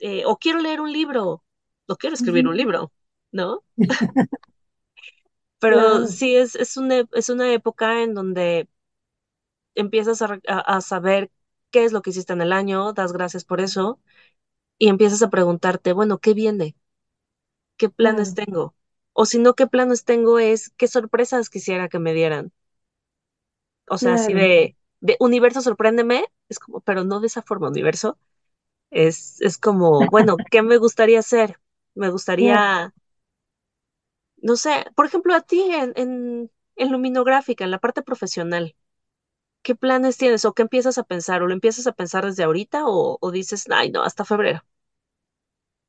eh, 0.01 0.25
o 0.27 0.39
quiero 0.39 0.61
leer 0.61 0.81
un 0.81 0.93
libro, 0.93 1.45
o 1.87 1.97
quiero 1.97 2.15
escribir 2.15 2.49
un 2.49 2.57
libro, 2.57 2.93
¿no? 3.33 3.65
Pero 5.61 6.07
sí 6.07 6.37
es, 6.37 6.55
es 6.57 6.77
una, 6.77 7.05
es 7.13 7.29
una 7.29 7.53
época 7.53 8.03
en 8.03 8.15
donde 8.15 8.69
empiezas 9.75 10.21
a, 10.23 10.39
a 10.47 10.81
saber 10.83 11.31
qué 11.71 11.85
es 11.85 11.93
lo 11.93 12.03
que 12.03 12.11
hiciste 12.11 12.33
en 12.33 12.43
el 12.43 12.53
año, 12.53 12.93
das 12.93 13.13
gracias 13.13 13.45
por 13.45 13.61
eso 13.61 14.01
y 14.79 14.89
empiezas 14.89 15.23
a 15.23 15.31
preguntarte, 15.31 15.93
bueno, 15.95 16.19
¿qué 16.21 16.35
viene? 16.35 16.77
¿Qué 17.79 17.89
planes 17.89 18.35
tengo? 18.35 18.75
O 19.15 19.25
si 19.27 19.39
no, 19.39 19.55
¿qué 19.55 19.67
planes 19.67 20.05
tengo 20.05 20.39
es 20.39 20.71
qué 20.77 20.87
sorpresas 20.89 21.51
quisiera 21.51 21.89
que 21.89 21.99
me 21.99 22.13
dieran? 22.15 22.53
O 23.89 23.99
sea, 23.99 24.15
así 24.15 24.33
de, 24.35 24.77
de 25.01 25.17
universo, 25.21 25.61
sorpréndeme, 25.63 26.25
es 26.49 26.59
como, 26.59 26.81
pero 26.81 27.05
no 27.05 27.21
de 27.21 27.27
esa 27.29 27.43
forma, 27.43 27.69
universo. 27.69 28.19
Es, 28.91 29.41
es 29.43 29.59
como, 29.59 30.09
bueno, 30.09 30.45
¿qué 30.51 30.63
me 30.63 30.79
gustaría 30.79 31.21
hacer? 31.21 31.59
Me 31.95 32.11
gustaría, 32.11 32.95
no 34.39 34.57
sé, 34.57 34.87
por 34.97 35.07
ejemplo, 35.07 35.35
a 35.35 35.41
ti 35.43 35.61
en, 35.73 35.93
en, 35.97 36.51
en 36.77 36.93
luminográfica, 36.93 37.65
en 37.65 37.71
la 37.71 37.79
parte 37.81 38.03
profesional, 38.03 38.77
¿qué 39.63 39.75
planes 39.77 40.19
tienes? 40.19 40.45
¿O 40.47 40.55
qué 40.55 40.63
empiezas 40.63 40.99
a 40.99 41.05
pensar? 41.05 41.43
¿O 41.43 41.49
lo 41.49 41.55
empiezas 41.55 41.87
a 41.89 41.93
pensar 41.93 42.27
desde 42.27 42.45
ahorita? 42.45 42.87
¿O, 42.89 43.19
o 43.21 43.33
dices, 43.33 43.67
ay, 43.71 43.91
no, 43.93 44.03
hasta 44.05 44.25
febrero? 44.27 44.63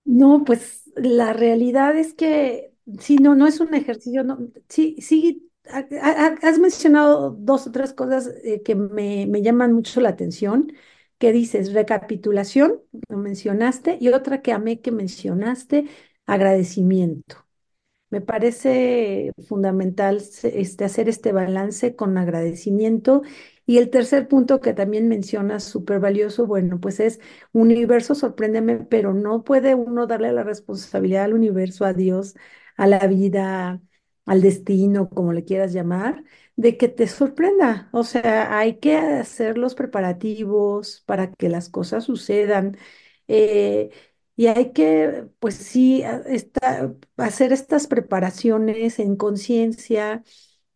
No, 0.06 0.44
pues 0.46 0.90
la 0.96 1.34
realidad 1.34 1.96
es 1.98 2.14
que 2.14 2.74
sí, 3.00 3.18
no, 3.18 3.36
no 3.36 3.46
es 3.48 3.60
un 3.60 3.74
ejercicio, 3.76 4.24
no, 4.24 4.40
sí, 4.68 4.96
sí, 5.02 5.52
ha- 5.70 5.86
ha- 6.02 6.38
has 6.48 6.58
mencionado 6.60 7.32
dos 7.32 7.68
o 7.68 7.72
tres 7.72 7.94
cosas 7.94 8.28
eh, 8.44 8.64
que 8.64 8.74
me, 8.76 9.28
me 9.28 9.42
llaman 9.44 9.74
mucho 9.74 10.02
la 10.02 10.10
atención, 10.10 10.72
que 11.20 11.32
dices 11.34 11.74
recapitulación, 11.74 12.82
lo 13.10 13.18
mencionaste, 13.18 13.98
y 14.02 14.10
otra 14.10 14.42
que 14.42 14.54
amé 14.54 14.82
que 14.82 14.92
mencionaste, 14.92 15.86
agradecimiento. 16.26 17.46
Me 18.12 18.22
parece 18.22 19.32
fundamental 19.48 20.18
este, 20.44 20.84
hacer 20.86 21.10
este 21.10 21.32
balance 21.32 21.96
con 21.96 22.18
agradecimiento. 22.18 23.22
Y 23.68 23.78
el 23.78 23.92
tercer 23.92 24.28
punto 24.28 24.60
que 24.62 24.74
también 24.74 25.08
mencionas, 25.08 25.64
súper 25.64 26.00
valioso, 26.00 26.48
bueno, 26.48 26.80
pues 26.80 27.00
es 27.00 27.20
universo, 27.52 28.16
sorpréndeme, 28.16 28.78
pero 28.80 29.14
no 29.14 29.44
puede 29.44 29.76
uno 29.76 30.08
darle 30.08 30.32
la 30.34 30.44
responsabilidad 30.44 31.26
al 31.26 31.34
universo, 31.36 31.86
a 31.86 31.94
Dios, 31.94 32.36
a 32.78 32.88
la 32.88 33.06
vida, 33.08 33.80
al 34.26 34.42
destino, 34.42 35.10
como 35.10 35.34
le 35.34 35.44
quieras 35.46 35.72
llamar, 35.74 36.24
de 36.60 36.78
que 36.78 36.90
te 36.90 37.08
sorprenda. 37.08 37.90
O 37.94 38.04
sea, 38.04 38.58
hay 38.58 38.78
que 38.80 38.98
hacer 38.98 39.58
los 39.58 39.76
preparativos 39.76 41.04
para 41.06 41.32
que 41.34 41.50
las 41.50 41.70
cosas 41.70 42.04
sucedan. 42.06 42.78
Eh, 43.28 43.92
y 44.36 44.48
hay 44.48 44.72
que, 44.74 45.28
pues 45.40 45.56
sí, 45.56 46.04
esta- 46.28 46.94
hacer 47.18 47.54
estas 47.54 47.88
preparaciones 47.88 49.00
en 49.00 49.16
conciencia 49.18 50.24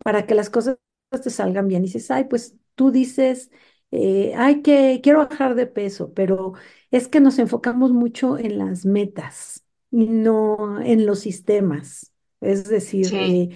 para 0.04 0.26
que 0.26 0.36
las 0.36 0.50
cosas 0.50 0.78
te 1.24 1.30
salgan 1.30 1.68
bien. 1.68 1.84
Y 1.84 1.88
dices, 1.88 2.12
ay, 2.12 2.26
pues 2.26 2.56
tú 2.76 2.92
dices, 2.92 3.52
eh, 3.92 4.34
ay, 4.38 4.62
que 4.62 5.00
quiero 5.04 5.20
bajar 5.28 5.56
de 5.56 5.68
peso, 5.68 6.14
pero 6.14 6.54
es 6.92 7.08
que 7.08 7.20
nos 7.22 7.40
enfocamos 7.40 7.92
mucho 7.92 8.38
en 8.38 8.58
las 8.58 8.86
metas 8.86 9.66
y 9.92 10.08
no 10.08 10.82
en 10.82 11.06
los 11.06 11.20
sistemas. 11.20 12.12
Es 12.42 12.66
decir, 12.66 13.12
Sí, 13.12 13.16
eh, 13.16 13.50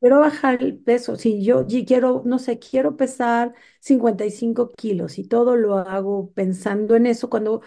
quiero 0.00 0.20
bajar 0.20 0.62
el 0.62 0.78
peso. 0.78 1.16
Si 1.16 1.42
yo 1.44 1.66
quiero, 1.86 2.22
no 2.24 2.38
sé, 2.38 2.58
quiero 2.58 2.96
pesar 2.96 3.54
55 3.80 4.70
kilos 4.72 5.18
y 5.18 5.24
todo 5.24 5.56
lo 5.56 5.76
hago 5.78 6.32
pensando 6.32 6.96
en 6.96 7.06
eso, 7.06 7.30
cuando 7.30 7.62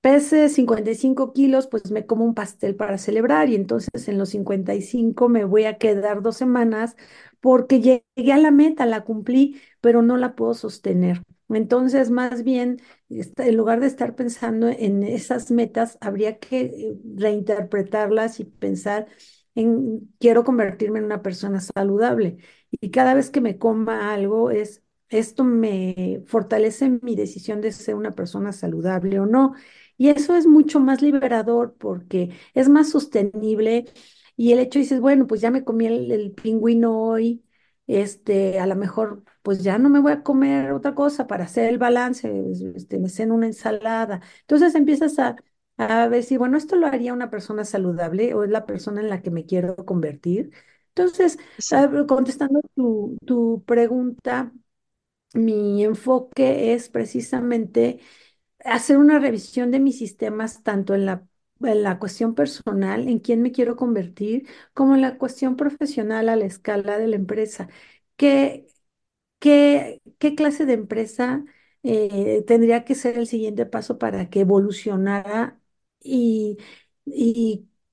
pese 0.00 0.48
55 0.48 1.32
kilos, 1.32 1.66
pues 1.68 1.90
me 1.90 2.06
como 2.06 2.24
un 2.24 2.34
pastel 2.34 2.76
para 2.76 2.98
celebrar 2.98 3.48
y 3.50 3.56
entonces 3.56 4.08
en 4.08 4.18
los 4.18 4.30
55 4.30 5.28
me 5.28 5.44
voy 5.44 5.64
a 5.64 5.78
quedar 5.78 6.22
dos 6.22 6.36
semanas 6.36 6.96
porque 7.40 7.80
llegué 7.80 8.32
a 8.32 8.38
la 8.38 8.50
meta, 8.50 8.86
la 8.86 9.04
cumplí, 9.04 9.60
pero 9.80 10.02
no 10.02 10.16
la 10.16 10.34
puedo 10.36 10.54
sostener. 10.54 11.22
Entonces, 11.50 12.10
más 12.10 12.44
bien, 12.44 12.80
esta- 13.08 13.46
en 13.46 13.56
lugar 13.56 13.80
de 13.80 13.86
estar 13.86 14.14
pensando 14.14 14.68
en 14.68 15.02
esas 15.02 15.50
metas, 15.50 15.96
habría 16.00 16.38
que 16.38 16.60
eh, 16.62 16.98
reinterpretarlas 17.16 18.40
y 18.40 18.44
pensar 18.44 19.06
en 19.58 20.14
quiero 20.18 20.44
convertirme 20.44 20.98
en 21.00 21.06
una 21.06 21.22
persona 21.22 21.60
saludable. 21.60 22.38
Y 22.70 22.90
cada 22.90 23.14
vez 23.14 23.30
que 23.30 23.40
me 23.40 23.58
coma 23.58 24.12
algo 24.12 24.50
es, 24.50 24.82
esto 25.08 25.44
me 25.44 26.22
fortalece 26.26 26.90
mi 27.02 27.16
decisión 27.16 27.60
de 27.60 27.72
ser 27.72 27.94
una 27.94 28.12
persona 28.12 28.52
saludable 28.52 29.20
o 29.20 29.26
no. 29.26 29.54
Y 29.96 30.08
eso 30.10 30.36
es 30.36 30.46
mucho 30.46 30.80
más 30.80 31.02
liberador 31.02 31.74
porque 31.78 32.30
es 32.54 32.68
más 32.68 32.90
sostenible 32.90 33.86
y 34.36 34.52
el 34.52 34.60
hecho 34.60 34.78
dices, 34.78 35.00
bueno, 35.00 35.26
pues 35.26 35.40
ya 35.40 35.50
me 35.50 35.64
comí 35.64 35.86
el, 35.86 36.32
pingüino 36.32 36.96
hoy, 37.02 37.44
este, 37.88 38.60
a 38.60 38.66
lo 38.66 38.76
mejor 38.76 39.24
pues 39.42 39.62
ya 39.64 39.78
no 39.78 39.88
me 39.88 39.98
voy 40.00 40.12
a 40.12 40.22
comer 40.22 40.72
otra 40.72 40.94
cosa 40.94 41.26
para 41.26 41.44
hacer 41.44 41.68
el 41.68 41.78
balance, 41.78 42.30
este, 42.76 42.98
me 42.98 43.08
ceno 43.08 43.34
una 43.34 43.46
ensalada. 43.46 44.20
Entonces 44.42 44.74
empiezas 44.76 45.18
a, 45.18 45.36
a 45.78 46.08
decir, 46.08 46.38
bueno, 46.38 46.58
esto 46.58 46.76
lo 46.76 46.86
haría 46.86 47.12
una 47.14 47.30
persona 47.30 47.64
saludable 47.64 48.34
o 48.34 48.44
es 48.44 48.50
la 48.50 48.66
persona 48.66 49.00
en 49.00 49.08
la 49.10 49.22
que 49.22 49.30
me 49.30 49.46
quiero 49.46 49.76
convertir. 49.76 50.52
Entonces, 50.90 51.38
sí, 51.58 51.76
contestando 52.08 52.60
tu, 52.74 53.16
tu 53.24 53.64
pregunta, 53.66 54.52
mi 55.34 55.84
enfoque 55.84 56.74
es 56.74 56.88
precisamente 56.88 58.00
hacer 58.64 58.98
una 58.98 59.18
revisión 59.18 59.70
de 59.70 59.80
mis 59.80 59.98
sistemas, 59.98 60.62
tanto 60.62 60.94
en 60.94 61.06
la, 61.06 61.26
en 61.62 61.82
la 61.82 61.98
cuestión 61.98 62.34
personal, 62.34 63.08
en 63.08 63.18
quién 63.20 63.42
me 63.42 63.52
quiero 63.52 63.76
convertir, 63.76 64.48
como 64.74 64.94
en 64.96 65.02
la 65.02 65.18
cuestión 65.18 65.56
profesional 65.56 66.28
a 66.28 66.36
la 66.36 66.46
escala 66.46 66.98
de 66.98 67.08
la 67.08 67.16
empresa. 67.16 67.68
¿Qué, 68.16 68.66
qué, 69.38 70.02
qué 70.18 70.34
clase 70.34 70.66
de 70.66 70.74
empresa 70.74 71.44
eh, 71.82 72.44
tendría 72.46 72.84
que 72.84 72.94
ser 72.94 73.18
el 73.18 73.26
siguiente 73.26 73.66
paso 73.66 73.98
para 73.98 74.30
que 74.30 74.40
evolucionara 74.40 75.57
y, 76.00 76.58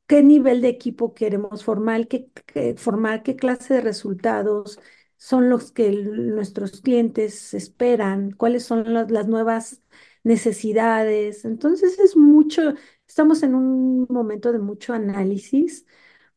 qué 0.07 0.21
nivel 0.23 0.61
de 0.61 0.69
equipo 0.69 1.13
queremos 1.13 1.63
formar, 1.63 2.07
qué, 2.07 2.29
formar, 2.77 3.23
qué 3.23 3.35
clase 3.35 3.75
de 3.75 3.81
resultados 3.81 4.79
son 5.17 5.49
los 5.49 5.71
que 5.71 5.91
nuestros 5.91 6.81
clientes 6.81 7.53
esperan, 7.53 8.31
cuáles 8.31 8.63
son 8.65 8.93
las, 8.93 9.27
nuevas 9.27 9.81
necesidades. 10.23 11.45
Entonces 11.45 11.99
es 11.99 12.15
mucho, 12.17 12.73
estamos 13.07 13.43
en 13.43 13.55
un 13.55 14.05
momento 14.09 14.51
de 14.51 14.59
mucho 14.59 14.93
análisis 14.93 15.85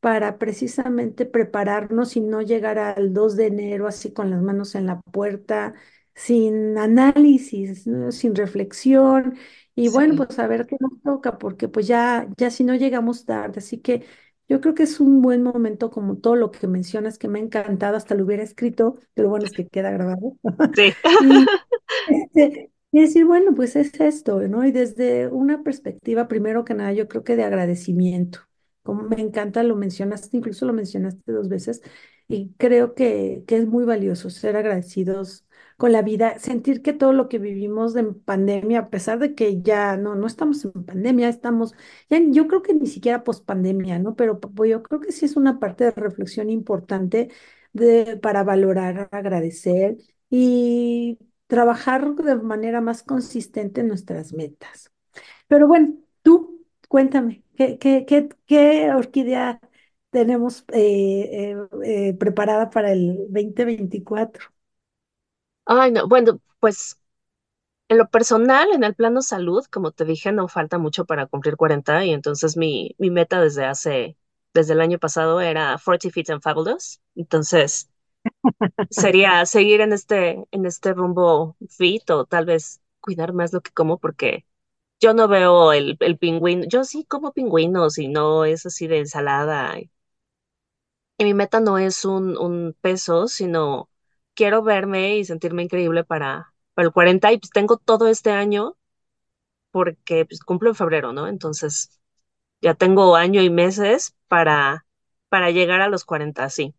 para 0.00 0.38
precisamente 0.38 1.26
prepararnos 1.26 2.16
y 2.16 2.20
no 2.20 2.40
llegar 2.42 2.78
al 2.78 3.12
2 3.12 3.37
de 3.37 3.46
enero 3.46 3.87
así 3.88 4.12
con 4.12 4.31
las 4.31 4.42
manos 4.42 4.74
en 4.74 4.87
la 4.87 5.00
puerta, 5.00 5.74
sin 6.14 6.78
análisis. 6.78 7.85
Sin 8.11 8.35
reflexión. 8.35 9.37
Y 9.81 9.88
bueno, 9.88 10.14
sí. 10.14 10.17
pues 10.17 10.37
a 10.41 10.47
ver 10.49 10.67
qué 10.67 10.77
nos 10.81 11.01
toca, 11.03 11.38
porque 11.38 11.69
pues 11.69 11.87
ya, 11.87 12.29
ya 12.37 12.51
si 12.51 12.64
no 12.64 12.75
llegamos 12.75 13.25
tarde. 13.25 13.59
Así 13.59 13.79
que 13.79 14.05
yo 14.49 14.61
creo 14.61 14.75
que 14.75 14.83
es 14.83 14.99
un 15.01 15.23
buen 15.23 15.43
momento 15.43 15.91
como 15.91 16.17
todo 16.19 16.35
lo 16.37 16.51
que 16.51 16.67
mencionas, 16.67 17.17
que 17.19 17.29
me 17.29 17.38
ha 17.38 17.43
encantado, 17.43 17.97
hasta 17.97 18.14
lo 18.17 18.25
hubiera 18.25 18.43
escrito, 18.43 18.97
pero 19.14 19.29
bueno, 19.29 19.47
es 19.47 19.53
que 19.53 19.69
queda 19.69 19.91
grabado. 19.93 20.37
Sí, 20.75 20.93
Y 21.21 21.51
este, 22.09 22.73
y 22.93 23.01
decir, 23.03 23.25
bueno, 23.27 23.55
pues 23.55 23.77
es 23.77 24.01
esto, 24.01 24.41
¿no? 24.49 24.64
Y 24.64 24.73
desde 24.73 25.29
una 25.29 25.62
perspectiva, 25.62 26.29
primero 26.29 26.64
que 26.64 26.75
nada, 26.75 26.93
yo 26.93 27.09
creo 27.09 27.25
que 27.25 27.37
de 27.37 27.45
agradecimiento. 27.45 28.41
Como 28.83 29.03
me 29.05 29.21
encanta, 29.21 29.62
lo 29.62 29.77
mencionaste, 29.77 30.37
incluso 30.38 30.64
lo 30.67 30.73
mencionaste 30.73 31.33
dos 31.33 31.49
veces, 31.49 31.83
y 32.29 32.53
creo 32.59 32.95
que, 32.95 33.45
que 33.47 33.57
es 33.59 33.67
muy 33.67 33.85
valioso 33.85 34.31
ser 34.31 34.57
agradecidos 34.57 35.45
con 35.79 35.93
la 35.93 36.03
vida, 36.03 36.38
sentir 36.41 36.83
que 36.83 36.93
todo 36.93 37.14
lo 37.14 37.29
que 37.31 37.38
vivimos 37.41 37.97
en 37.97 38.14
pandemia, 38.21 38.81
a 38.81 38.91
pesar 38.91 39.19
de 39.21 39.35
que 39.35 39.62
ya 39.62 39.97
no, 39.97 40.17
no 40.17 40.27
estamos 40.27 40.64
en 40.67 40.73
pandemia, 40.85 41.29
estamos, 41.31 41.75
ya, 42.11 42.21
yo 42.31 42.49
creo 42.49 42.62
que 42.62 42.75
ni 42.75 42.87
siquiera 42.88 43.25
pospandemia, 43.25 43.99
¿no? 44.01 44.17
Pero 44.17 44.41
pues, 44.41 44.71
yo 44.71 44.83
creo 44.83 45.01
que 45.01 45.12
sí 45.12 45.25
es 45.27 45.37
una 45.37 45.61
parte 45.61 45.85
de 45.85 45.93
reflexión 45.93 46.51
importante 46.51 47.31
de, 47.73 48.19
para 48.23 48.45
valorar, 48.45 49.09
agradecer. 49.12 49.97
Y 50.31 51.19
trabajar 51.47 52.14
de 52.17 52.37
manera 52.37 52.81
más 52.83 53.03
consistente 53.03 53.81
en 53.81 53.88
nuestras 53.88 54.35
metas. 54.35 54.93
Pero 55.49 55.69
bueno, 55.69 55.95
tú 56.23 56.64
cuéntame, 56.88 57.45
¿qué, 57.57 57.79
qué, 57.79 58.05
qué, 58.07 58.29
qué 58.47 58.93
orquídea 58.93 59.61
tenemos 60.11 60.64
eh, 60.73 61.53
eh, 61.53 61.57
eh, 61.85 62.14
preparada 62.14 62.71
para 62.71 62.93
el 62.93 63.17
2024? 63.31 64.47
Ay, 65.68 65.90
no, 65.92 66.09
bueno, 66.09 66.40
pues 66.61 66.98
en 67.88 67.98
lo 67.98 68.09
personal, 68.11 68.68
en 68.72 68.85
el 68.85 68.94
plano 68.96 69.22
salud, 69.22 69.64
como 69.72 69.92
te 69.92 70.04
dije, 70.07 70.33
no 70.33 70.48
falta 70.48 70.78
mucho 70.78 71.07
para 71.07 71.26
cumplir 71.26 71.57
40 71.57 72.04
y 72.04 72.12
entonces 72.12 72.57
mi, 72.57 72.94
mi 72.98 73.11
meta 73.11 73.40
desde 73.40 73.64
hace, 73.66 74.18
desde 74.54 74.74
el 74.74 74.81
año 74.83 74.98
pasado 75.00 75.40
era 75.40 75.78
40 75.85 76.11
Fit 76.11 76.31
and 76.31 76.42
Fabulous. 76.42 77.00
Entonces 77.16 77.90
sería 78.90 79.44
seguir 79.46 79.81
en 79.81 79.92
este, 79.92 80.44
en 80.50 80.66
este 80.66 80.94
rumbo 80.94 81.57
fit 81.70 82.09
o 82.11 82.24
tal 82.26 82.46
vez 82.46 82.81
cuidar 83.00 83.33
más 83.33 83.52
lo 83.52 83.61
que 83.62 83.72
como 83.72 83.98
porque 83.98 84.46
yo 85.00 85.14
no 85.14 85.28
veo 85.28 85.72
el, 85.74 85.96
el 86.00 86.18
pingüino, 86.18 86.64
yo 86.68 86.85
sí 86.85 87.04
como 87.07 87.33
pingüinos 87.33 87.98
y 87.98 88.09
no 88.09 88.44
es 88.46 88.66
así 88.66 88.87
de 88.88 89.00
ensalada. 89.00 89.76
Y 91.18 91.24
mi 91.24 91.35
meta 91.35 91.61
no 91.61 91.78
es 91.78 92.04
un, 92.04 92.37
un 92.38 92.74
peso, 92.81 93.28
sino 93.28 93.88
quiero 94.38 94.62
verme 94.62 95.18
y 95.18 95.24
sentirme 95.24 95.64
increíble 95.64 96.05
para, 96.05 96.55
para 96.74 96.87
el 96.87 96.92
40 96.94 97.33
y 97.33 97.38
pues 97.40 97.51
tengo 97.51 97.77
todo 97.79 98.07
este 98.09 98.31
año 98.31 98.77
porque 99.72 100.27
pues 100.27 100.40
cumplo 100.42 100.70
en 100.70 100.77
febrero, 100.77 101.12
¿no? 101.12 101.29
Entonces 101.29 102.01
ya 102.62 102.74
tengo 102.74 103.16
año 103.16 103.42
y 103.42 103.51
meses 103.51 104.16
para, 104.29 104.87
para 105.31 105.51
llegar 105.53 105.81
a 105.83 105.88
los 105.90 106.05
40, 106.07 106.51
sí. 106.51 106.74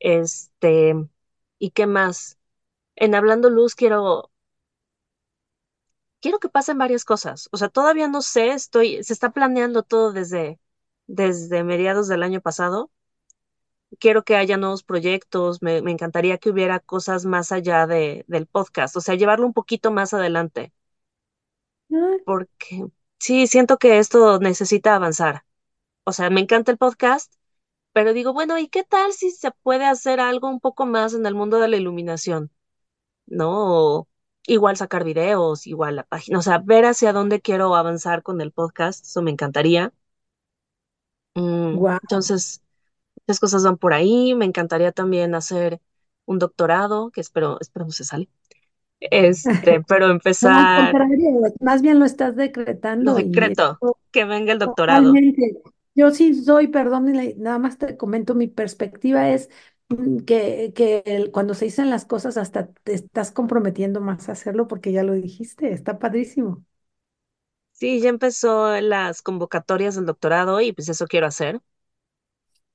Este, 0.00 0.94
¿y 1.58 1.70
qué 1.72 1.86
más? 1.86 2.38
En 2.96 3.14
Hablando 3.16 3.50
Luz 3.50 3.74
quiero, 3.76 4.30
quiero 6.20 6.38
que 6.38 6.48
pasen 6.48 6.78
varias 6.78 7.04
cosas. 7.04 7.48
O 7.52 7.56
sea, 7.56 7.68
todavía 7.68 8.08
no 8.08 8.22
sé, 8.22 8.50
estoy, 8.52 9.02
se 9.04 9.12
está 9.12 9.30
planeando 9.32 9.82
todo 9.82 10.12
desde, 10.12 10.60
desde 11.06 11.64
mediados 11.64 12.08
del 12.08 12.22
año 12.22 12.40
pasado. 12.40 12.90
Quiero 14.00 14.24
que 14.24 14.36
haya 14.36 14.56
nuevos 14.56 14.82
proyectos, 14.84 15.62
me, 15.62 15.82
me 15.82 15.90
encantaría 15.92 16.38
que 16.38 16.50
hubiera 16.50 16.80
cosas 16.80 17.24
más 17.26 17.52
allá 17.52 17.86
de, 17.86 18.24
del 18.28 18.46
podcast, 18.46 18.96
o 18.96 19.00
sea, 19.00 19.14
llevarlo 19.16 19.46
un 19.46 19.52
poquito 19.54 19.90
más 19.92 20.14
adelante, 20.14 20.72
porque 22.24 22.86
sí, 23.18 23.46
siento 23.46 23.78
que 23.78 23.98
esto 23.98 24.38
necesita 24.40 24.94
avanzar. 24.96 25.44
O 26.04 26.12
sea, 26.12 26.30
me 26.30 26.40
encanta 26.42 26.72
el 26.72 26.78
podcast, 26.78 27.34
pero 27.92 28.14
digo, 28.14 28.34
bueno, 28.34 28.58
¿y 28.58 28.68
qué 28.68 28.84
tal 28.84 29.12
si 29.12 29.30
se 29.32 29.50
puede 29.62 29.86
hacer 29.86 30.20
algo 30.20 30.48
un 30.50 30.60
poco 30.60 30.86
más 30.86 31.14
en 31.14 31.26
el 31.26 31.34
mundo 31.36 31.60
de 31.60 31.68
la 31.68 31.76
iluminación? 31.76 32.52
¿No? 33.26 33.50
O 34.00 34.08
igual 34.46 34.76
sacar 34.78 35.04
videos, 35.04 35.66
igual 35.66 35.96
la 35.96 36.04
página, 36.04 36.38
o 36.40 36.42
sea, 36.42 36.58
ver 36.58 36.86
hacia 36.86 37.12
dónde 37.14 37.40
quiero 37.42 37.74
avanzar 37.76 38.22
con 38.24 38.40
el 38.42 38.52
podcast, 38.52 39.04
eso 39.06 39.22
me 39.22 39.30
encantaría. 39.32 39.92
Mm, 41.34 41.76
guau. 41.78 41.98
entonces, 42.02 42.62
las 43.28 43.40
cosas 43.40 43.64
van 43.64 43.78
por 43.78 43.94
ahí, 43.94 44.34
me 44.34 44.44
encantaría 44.46 44.92
también 44.92 45.34
hacer 45.34 45.80
un 46.26 46.38
doctorado, 46.40 47.10
que 47.10 47.20
espero, 47.22 47.58
espero 47.60 47.86
no 47.86 47.92
se 47.92 48.04
sale. 48.04 48.28
Este, 49.00 49.82
pero 49.88 50.10
No, 50.40 50.50
empezar, 50.50 50.70
contrario, 50.74 51.30
más 51.60 51.82
bien 51.82 51.98
lo 51.98 52.04
estás 52.06 52.36
lo 53.00 53.14
decretando 53.14 53.18
y 53.20 53.22
decreto, 53.22 53.82
que 54.12 54.24
venga 54.24 54.52
el 54.52 54.60
doctorado. 54.60 55.20
totalmente. 55.20 55.60
Yo 55.94 56.10
sí 56.12 56.34
soy, 56.34 56.68
perdón, 56.68 57.12
nada 57.38 57.58
más 57.58 57.78
te 57.78 57.96
comento, 57.96 58.34
mi 58.34 58.46
perspectiva 58.48 59.30
es 59.30 59.50
mm, 59.88 60.18
que, 60.20 60.72
que 60.74 61.02
el- 61.06 61.30
cuando 61.32 61.54
se 61.54 61.66
dicen 61.66 61.90
las 61.90 62.04
cosas 62.06 62.36
hasta 62.36 62.68
te 62.84 62.94
estás 62.94 63.32
comprometiendo 63.32 64.00
más 64.00 64.28
a 64.28 64.32
hacerlo 64.32 64.68
porque 64.68 64.92
ya 64.92 65.02
lo 65.02 65.14
dijiste, 65.14 65.72
está 65.72 65.98
padrísimo. 65.98 66.64
Sí, 67.72 68.00
ya 68.00 68.08
empezó 68.08 68.80
las 68.80 69.22
convocatorias 69.22 69.94
del 69.94 70.06
doctorado 70.06 70.60
y 70.60 70.72
pues 70.72 70.88
eso 70.88 71.06
quiero 71.06 71.26
hacer. 71.28 71.60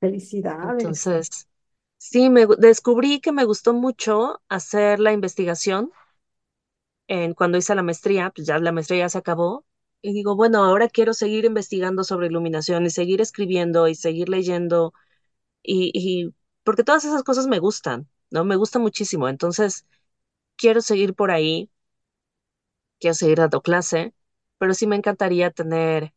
Felicidades. 0.03 1.01
Entonces, 1.01 1.47
sí, 1.97 2.29
me 2.29 2.45
descubrí 2.59 3.21
que 3.21 3.31
me 3.31 3.45
gustó 3.45 3.73
mucho 3.73 4.41
hacer 4.49 4.99
la 4.99 5.13
investigación 5.13 5.91
en 7.07 7.33
cuando 7.33 7.57
hice 7.57 7.75
la 7.75 7.83
maestría, 7.83 8.31
pues 8.31 8.47
ya 8.47 8.59
la 8.59 8.71
maestría 8.71 8.99
ya 9.05 9.09
se 9.09 9.17
acabó. 9.17 9.65
Y 10.01 10.13
digo, 10.13 10.35
bueno, 10.35 10.63
ahora 10.63 10.89
quiero 10.89 11.13
seguir 11.13 11.45
investigando 11.45 12.03
sobre 12.03 12.27
iluminación 12.27 12.85
y 12.85 12.89
seguir 12.89 13.21
escribiendo 13.21 13.87
y 13.87 13.95
seguir 13.95 14.29
leyendo 14.29 14.93
y, 15.63 16.33
porque 16.63 16.83
todas 16.83 17.05
esas 17.05 17.23
cosas 17.23 17.47
me 17.47 17.59
gustan, 17.59 18.09
¿no? 18.31 18.45
Me 18.45 18.55
gusta 18.57 18.79
muchísimo. 18.79 19.29
Entonces, 19.29 19.85
quiero 20.57 20.81
seguir 20.81 21.15
por 21.15 21.31
ahí, 21.31 21.71
quiero 22.99 23.13
seguir 23.15 23.37
dando 23.39 23.61
clase, 23.61 24.13
pero 24.57 24.73
sí 24.73 24.87
me 24.87 24.95
encantaría 24.95 25.51
tener, 25.51 26.13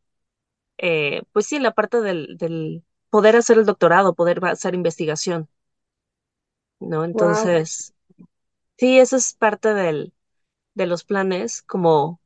eh, 0.78 1.22
pues 1.32 1.46
sí, 1.46 1.60
la 1.60 1.72
parte 1.74 2.00
del 2.02 2.84
poder 3.10 3.36
hacer 3.36 3.58
el 3.58 3.66
doctorado, 3.66 4.14
poder 4.14 4.44
hacer 4.46 4.74
investigación, 4.74 5.48
¿no? 6.80 7.04
Wow. 7.12 7.50
Entonces, 7.50 7.94
sí, 8.78 8.98
eso 9.00 9.16
es 9.16 9.34
parte 9.34 9.74
del, 9.74 10.14
de 10.74 10.86
los 10.86 11.04
planes, 11.04 11.62
como, 11.62 12.20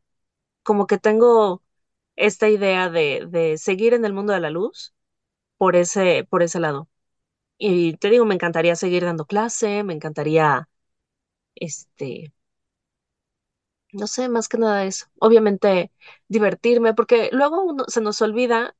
como 0.64 0.86
que 0.88 0.98
tengo 0.98 1.62
esta 2.16 2.48
idea 2.48 2.90
de, 2.90 3.26
de 3.30 3.58
seguir 3.58 3.94
en 3.94 4.04
el 4.04 4.14
mundo 4.14 4.32
de 4.32 4.40
la 4.40 4.50
luz 4.50 4.94
por 5.58 5.76
ese, 5.76 6.26
por 6.30 6.42
ese 6.42 6.60
lado. 6.60 6.88
Y 7.58 7.96
te 7.98 8.10
digo, 8.10 8.24
me 8.26 8.34
encantaría 8.34 8.76
seguir 8.76 9.04
dando 9.04 9.26
clase, 9.26 9.84
me 9.84 9.94
encantaría, 9.94 10.68
este, 11.56 12.32
no 13.92 14.06
sé, 14.06 14.28
más 14.28 14.48
que 14.48 14.58
nada 14.58 14.84
eso. 14.84 15.06
Obviamente, 15.20 15.92
divertirme, 16.28 16.94
porque 16.94 17.28
luego 17.32 17.62
uno 17.64 17.84
se 17.88 18.00
nos 18.00 18.20
olvida, 18.22 18.76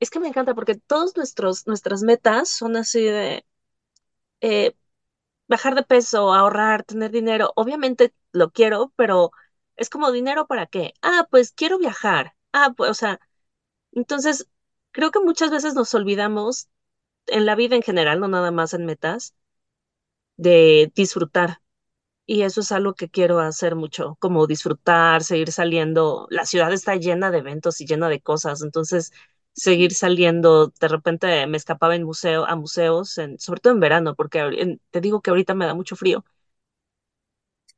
es 0.00 0.10
que 0.10 0.20
me 0.20 0.28
encanta 0.28 0.54
porque 0.54 0.74
todos 0.76 1.16
nuestros, 1.16 1.66
nuestras 1.66 2.02
metas 2.02 2.48
son 2.50 2.76
así 2.76 3.02
de 3.04 3.44
eh, 4.40 4.74
bajar 5.48 5.74
de 5.74 5.82
peso, 5.84 6.32
ahorrar, 6.34 6.84
tener 6.84 7.10
dinero. 7.12 7.52
Obviamente 7.56 8.14
lo 8.32 8.52
quiero, 8.52 8.92
pero 8.96 9.32
es 9.76 9.90
como 9.90 10.12
dinero 10.12 10.46
para 10.46 10.66
qué? 10.66 10.94
Ah, 11.02 11.26
pues 11.30 11.52
quiero 11.52 11.78
viajar. 11.78 12.34
Ah, 12.52 12.74
pues, 12.76 12.90
o 12.90 12.94
sea, 12.94 13.20
entonces 13.92 14.48
creo 14.92 15.10
que 15.12 15.20
muchas 15.20 15.50
veces 15.50 15.74
nos 15.74 15.94
olvidamos 15.94 16.68
en 17.26 17.46
la 17.46 17.56
vida 17.56 17.76
en 17.76 17.82
general, 17.82 18.20
no 18.20 18.28
nada 18.28 18.50
más 18.52 18.74
en 18.74 18.86
metas, 18.86 19.34
de 20.36 20.92
disfrutar. 20.94 21.60
Y 22.26 22.42
eso 22.42 22.60
es 22.62 22.72
algo 22.72 22.94
que 22.94 23.10
quiero 23.10 23.40
hacer 23.40 23.76
mucho, 23.76 24.16
como 24.20 24.46
disfrutar, 24.46 25.24
seguir 25.24 25.52
saliendo. 25.52 26.26
La 26.30 26.46
ciudad 26.46 26.72
está 26.72 26.96
llena 26.96 27.30
de 27.30 27.38
eventos 27.38 27.80
y 27.80 27.86
llena 27.86 28.08
de 28.10 28.20
cosas, 28.22 28.62
entonces 28.62 29.12
seguir 29.54 29.92
saliendo. 29.94 30.68
De 30.80 30.88
repente 30.88 31.46
me 31.46 31.56
escapaba 31.58 31.96
en 31.96 32.04
museo, 32.04 32.46
a 32.46 32.56
museos, 32.56 33.18
en, 33.18 33.38
sobre 33.40 33.60
todo 33.60 33.72
en 33.74 33.80
verano, 33.80 34.14
porque 34.16 34.40
en- 34.40 34.80
te 34.90 35.00
digo 35.00 35.22
que 35.22 35.30
ahorita 35.30 35.54
me 35.54 35.66
da 35.66 35.74
mucho 35.74 35.96
frío. 35.96 36.24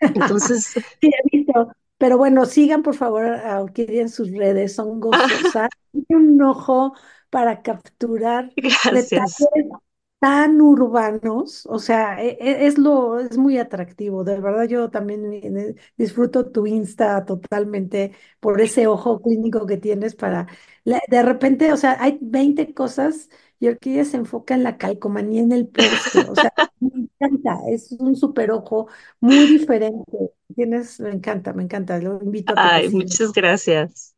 Entonces, 0.15 0.71
Sí, 1.01 1.09
he 1.09 1.37
visto. 1.37 1.69
Pero 1.99 2.19
bueno, 2.19 2.45
sigan 2.47 2.83
por 2.83 2.95
favor 2.95 3.25
a 3.27 3.63
Orquídea 3.63 4.03
en 4.03 4.09
sus 4.11 4.31
redes, 4.33 4.75
son 4.75 5.01
gozosas. 5.01 5.71
Tiene 5.93 6.07
un 6.33 6.43
ojo 6.43 6.95
para 7.31 7.63
capturar 7.63 8.55
detalles 8.89 9.33
gracias. 9.33 9.79
Tan 10.19 10.61
urbanos, 10.61 11.67
o 11.67 11.79
sea, 11.79 12.23
e- 12.23 12.39
e- 12.41 12.67
es, 12.67 12.79
lo, 12.79 13.21
es 13.21 13.37
muy 13.39 13.59
atractivo, 13.59 14.25
de 14.25 14.41
verdad 14.41 14.65
yo 14.67 14.91
también 14.91 15.33
eh, 15.33 15.75
disfruto 15.97 16.51
tu 16.51 16.67
Insta 16.67 17.25
totalmente 17.25 18.13
por 18.41 18.61
ese 18.61 18.87
ojo 18.87 19.21
clínico 19.21 19.67
que 19.67 19.77
tienes 19.77 20.15
para, 20.17 20.47
de 20.85 21.23
repente, 21.23 21.73
o 21.73 21.77
sea, 21.77 21.97
hay 22.01 22.19
20 22.23 22.73
cosas 22.75 23.29
y 23.61 23.69
Orquídea 23.69 24.05
se 24.05 24.17
enfoca 24.19 24.55
en 24.55 24.63
la 24.65 24.79
calcomanía 24.79 25.43
en 25.43 25.53
el 25.53 25.69
poste, 25.69 26.27
o 26.29 26.35
sea, 26.37 26.51
me 26.81 26.91
encanta, 27.21 27.59
es 27.69 27.93
un 27.93 28.17
super 28.17 28.51
ojo 28.51 28.89
muy 29.21 29.47
diferente, 29.47 30.33
tienes, 30.55 30.99
me 31.01 31.11
encanta, 31.11 31.53
me 31.53 31.63
encanta, 31.65 31.99
lo 31.99 32.21
invito 32.23 32.55
a 32.55 32.61
que 32.61 32.71
Ay, 32.73 32.89
muchas 32.91 33.33
gracias. 33.33 34.16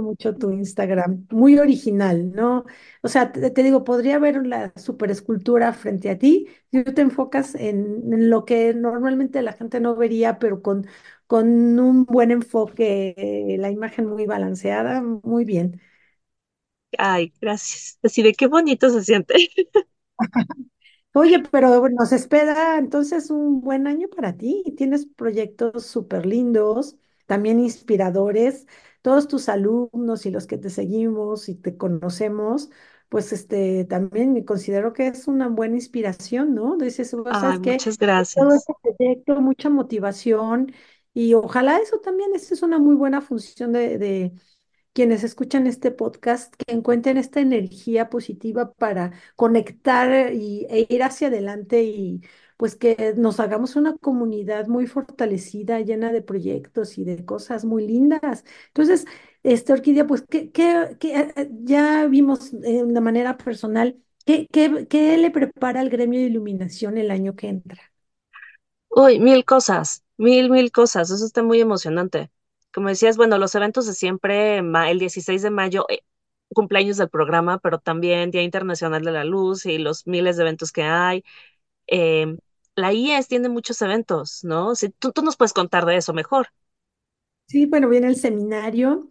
Mucho 0.00 0.34
tu 0.36 0.50
Instagram, 0.52 1.26
muy 1.30 1.58
original, 1.58 2.32
¿no? 2.32 2.64
O 3.02 3.08
sea, 3.08 3.32
te, 3.32 3.50
te 3.50 3.62
digo, 3.62 3.84
podría 3.84 4.16
haber 4.16 4.46
la 4.46 4.72
superescultura 4.76 5.72
frente 5.72 6.10
a 6.10 6.18
ti 6.18 6.48
si 6.72 6.84
tú 6.84 6.94
te 6.94 7.02
enfocas 7.02 7.54
en, 7.54 8.12
en 8.12 8.30
lo 8.30 8.44
que 8.44 8.74
normalmente 8.74 9.42
la 9.42 9.52
gente 9.52 9.80
no 9.80 9.96
vería, 9.96 10.38
pero 10.38 10.62
con, 10.62 10.86
con 11.26 11.78
un 11.78 12.04
buen 12.06 12.30
enfoque, 12.30 13.14
eh, 13.16 13.56
la 13.58 13.70
imagen 13.70 14.06
muy 14.06 14.26
balanceada, 14.26 15.02
muy 15.02 15.44
bien. 15.44 15.80
Ay, 16.98 17.32
gracias. 17.40 17.98
Así 18.02 18.22
de 18.22 18.32
qué 18.34 18.46
bonito 18.46 18.90
se 18.90 19.04
siente. 19.04 19.34
Oye, 21.14 21.42
pero 21.50 21.88
nos 21.88 22.12
espera 22.12 22.76
entonces 22.78 23.30
un 23.30 23.60
buen 23.62 23.86
año 23.86 24.08
para 24.08 24.36
ti. 24.36 24.62
Tienes 24.76 25.06
proyectos 25.06 25.86
súper 25.86 26.26
lindos, 26.26 26.96
también 27.26 27.58
inspiradores. 27.60 28.66
Todos 29.06 29.28
tus 29.28 29.48
alumnos 29.48 30.26
y 30.26 30.30
los 30.32 30.46
que 30.48 30.58
te 30.58 30.70
seguimos 30.70 31.48
y 31.48 31.54
te 31.54 31.76
conocemos, 31.76 32.70
pues 33.08 33.32
este 33.32 33.84
también 33.84 34.32
me 34.32 34.44
considero 34.44 34.92
que 34.92 35.06
es 35.08 35.28
una 35.28 35.48
buena 35.48 35.76
inspiración, 35.76 36.54
¿no? 36.54 36.76
Dices, 36.76 37.12
"Bueno, 37.14 37.32
Ay, 37.32 37.36
¿sabes 37.36 37.60
qué? 37.60 37.84
muchas 37.84 37.98
Todo 38.34 38.52
gracias. 38.52 38.54
este 38.54 38.74
proyecto, 38.82 39.40
mucha 39.40 39.70
motivación 39.70 40.72
y 41.14 41.34
ojalá 41.34 41.78
eso 41.78 42.00
también, 42.00 42.34
esa 42.34 42.54
es 42.54 42.62
una 42.62 42.78
muy 42.78 42.94
buena 42.96 43.20
función 43.22 43.72
de, 43.72 43.98
de 43.98 44.32
quienes 44.96 45.24
escuchan 45.24 45.68
este 45.68 45.92
podcast 45.92 46.54
que 46.56 46.74
encuentren 46.74 47.18
esta 47.18 47.40
energía 47.40 48.10
positiva 48.10 48.72
para 48.74 49.12
conectar 49.36 50.32
y, 50.34 50.66
e 50.70 50.86
ir 50.90 51.04
hacia 51.04 51.28
adelante 51.28 51.84
y 51.84 52.22
pues 52.56 52.76
que 52.76 53.14
nos 53.16 53.40
hagamos 53.40 53.76
una 53.76 53.96
comunidad 53.98 54.66
muy 54.68 54.86
fortalecida, 54.86 55.80
llena 55.80 56.12
de 56.12 56.22
proyectos 56.22 56.98
y 56.98 57.04
de 57.04 57.24
cosas 57.24 57.64
muy 57.66 57.86
lindas. 57.86 58.44
Entonces, 58.68 59.06
este 59.42 59.72
Orquídea, 59.74 60.06
pues 60.06 60.22
¿qué, 60.28 60.50
qué- 60.52 60.96
qué, 61.00 61.20
eh, 61.20 61.32
eh, 61.36 61.50
ya 61.64 62.06
vimos 62.06 62.52
de 62.58 62.82
una 62.84 63.00
manera 63.02 63.36
personal, 63.38 64.02
¿qué, 64.24 64.48
qué, 64.52 64.86
qué 64.88 65.16
le 65.18 65.30
prepara 65.30 65.80
al 65.80 65.90
gremio 65.90 66.20
de 66.20 66.26
iluminación 66.26 66.98
el 66.98 67.10
año 67.10 67.36
que 67.36 67.48
entra? 67.48 67.92
Uy, 68.90 69.20
mil 69.20 69.44
cosas, 69.44 70.02
mil, 70.16 70.50
mil 70.50 70.72
cosas. 70.72 71.10
Eso 71.10 71.24
está 71.24 71.42
muy 71.44 71.60
emocionante. 71.60 72.30
Como 72.76 72.90
decías, 72.90 73.18
bueno, 73.18 73.38
los 73.38 73.56
eventos 73.56 73.86
de 73.88 73.94
siempre, 73.94 74.58
el 74.58 75.00
16 75.00 75.42
de 75.42 75.50
mayo, 75.50 75.86
eh, 75.90 76.00
cumpleaños 76.54 76.98
del 76.98 77.10
programa, 77.10 77.58
pero 77.60 77.80
también 77.80 78.30
Día 78.32 78.42
Internacional 78.44 79.02
de 79.04 79.12
la 79.12 79.24
Luz 79.24 79.66
y 79.66 79.78
los 79.78 80.06
miles 80.08 80.36
de 80.38 80.44
eventos 80.44 80.72
que 80.72 80.84
hay. 80.84 81.24
Em, 81.88 82.38
la 82.76 82.92
IES 82.94 83.28
tiene 83.28 83.48
muchos 83.50 83.82
eventos, 83.82 84.44
¿no? 84.44 84.74
Si 84.76 84.90
tú, 84.90 85.12
tú 85.12 85.22
nos 85.22 85.36
puedes 85.36 85.52
contar 85.54 85.86
de 85.86 85.96
eso 85.98 86.14
mejor. 86.14 86.48
Sí, 87.46 87.66
bueno, 87.66 87.88
viene 87.88 88.08
el 88.08 88.16
seminario 88.16 89.10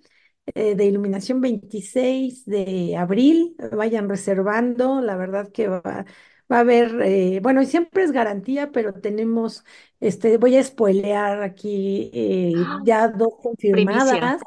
eh, 0.55 0.75
de 0.75 0.85
iluminación 0.85 1.39
26 1.41 2.45
de 2.45 2.95
abril. 2.97 3.55
Vayan 3.73 4.09
reservando. 4.09 5.01
La 5.01 5.15
verdad 5.15 5.51
que 5.51 5.67
va, 5.69 6.05
va 6.51 6.57
a 6.57 6.59
haber, 6.61 7.01
eh, 7.03 7.39
bueno, 7.41 7.61
y 7.61 7.65
siempre 7.65 8.03
es 8.03 8.11
garantía, 8.11 8.71
pero 8.71 8.93
tenemos, 8.93 9.63
este, 9.99 10.37
voy 10.37 10.57
a 10.57 10.63
spoilear 10.63 11.41
aquí 11.43 12.11
eh, 12.13 12.53
¡Ah! 12.57 12.79
ya 12.85 13.07
dos 13.09 13.35
confirmadas. 13.41 14.41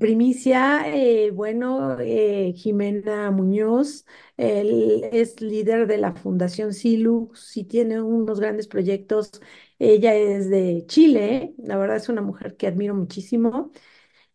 Primicia, 0.00 0.82
eh, 0.92 1.30
bueno, 1.30 1.98
eh, 2.00 2.52
Jimena 2.56 3.30
Muñoz, 3.30 4.04
él 4.36 5.04
es 5.12 5.40
líder 5.40 5.86
de 5.86 5.98
la 5.98 6.14
Fundación 6.14 6.74
Silux 6.74 7.56
y 7.56 7.62
tiene 7.62 8.00
unos 8.02 8.40
grandes 8.40 8.66
proyectos. 8.66 9.30
Ella 9.78 10.16
es 10.16 10.50
de 10.50 10.82
Chile, 10.88 11.54
la 11.58 11.76
verdad 11.78 11.96
es 11.98 12.08
una 12.08 12.22
mujer 12.22 12.56
que 12.56 12.66
admiro 12.66 12.94
muchísimo. 12.96 13.70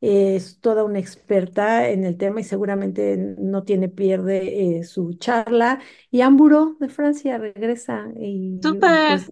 Es 0.06 0.60
toda 0.60 0.84
una 0.84 1.00
experta 1.00 1.88
en 1.90 2.04
el 2.04 2.18
tema 2.18 2.42
y 2.42 2.44
seguramente 2.44 3.16
no 3.18 3.64
tiene 3.64 3.88
pierde 3.90 4.78
eh, 4.80 4.84
su 4.84 5.14
charla. 5.14 5.80
Y 6.12 6.22
Amburo 6.22 6.76
de 6.80 6.90
Francia 6.90 7.38
regresa 7.38 8.08
y 8.20 8.60
Súper. 8.62 8.92
pues 9.06 9.32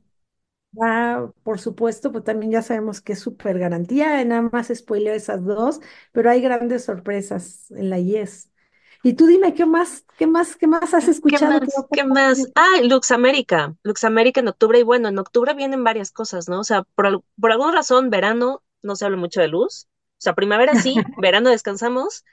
va, 0.82 1.32
por 1.44 1.60
supuesto, 1.60 2.12
pues 2.12 2.24
también 2.24 2.52
ya 2.52 2.62
sabemos 2.62 3.02
que 3.02 3.14
es 3.14 3.20
súper 3.20 3.60
garantía. 3.60 4.24
Nada 4.26 4.44
más 4.52 4.72
spoileo 4.74 5.14
esas 5.14 5.44
dos, 5.46 5.82
pero 6.12 6.30
hay 6.30 6.42
grandes 6.42 6.86
sorpresas 6.86 7.72
en 7.72 7.90
la 7.90 8.00
IES. 8.00 8.52
Y 9.04 9.14
tú 9.14 9.26
dime, 9.28 9.54
¿qué 9.56 9.66
más, 9.66 10.06
qué 10.18 10.28
más, 10.28 10.56
qué 10.56 10.68
más 10.68 10.94
has 10.94 11.08
¿Qué 11.26 11.40
escuchado 11.40 11.60
va 11.60 11.66
más? 11.66 11.86
¿Qué 11.92 12.04
más? 12.04 12.48
Ah, 12.56 12.82
Lux 12.84 13.12
América. 13.12 13.76
Lux 13.84 14.04
América 14.04 14.40
en 14.42 14.48
octubre. 14.50 14.80
Y 14.80 14.84
bueno, 14.84 15.10
en 15.10 15.18
octubre 15.20 15.54
vienen 15.54 15.84
varias 15.84 16.12
cosas, 16.12 16.48
¿no? 16.50 16.60
O 16.60 16.64
sea, 16.64 16.84
por, 16.96 17.24
por 17.40 17.52
alguna 17.52 17.72
razón, 17.74 18.10
verano 18.10 18.64
no 18.82 18.96
se 18.96 19.06
habla 19.06 19.18
mucho 19.18 19.42
de 19.42 19.48
luz. 19.48 19.88
O 20.22 20.24
sea, 20.24 20.36
primavera 20.36 20.76
sí, 20.76 20.96
verano 21.18 21.50
descansamos. 21.50 22.26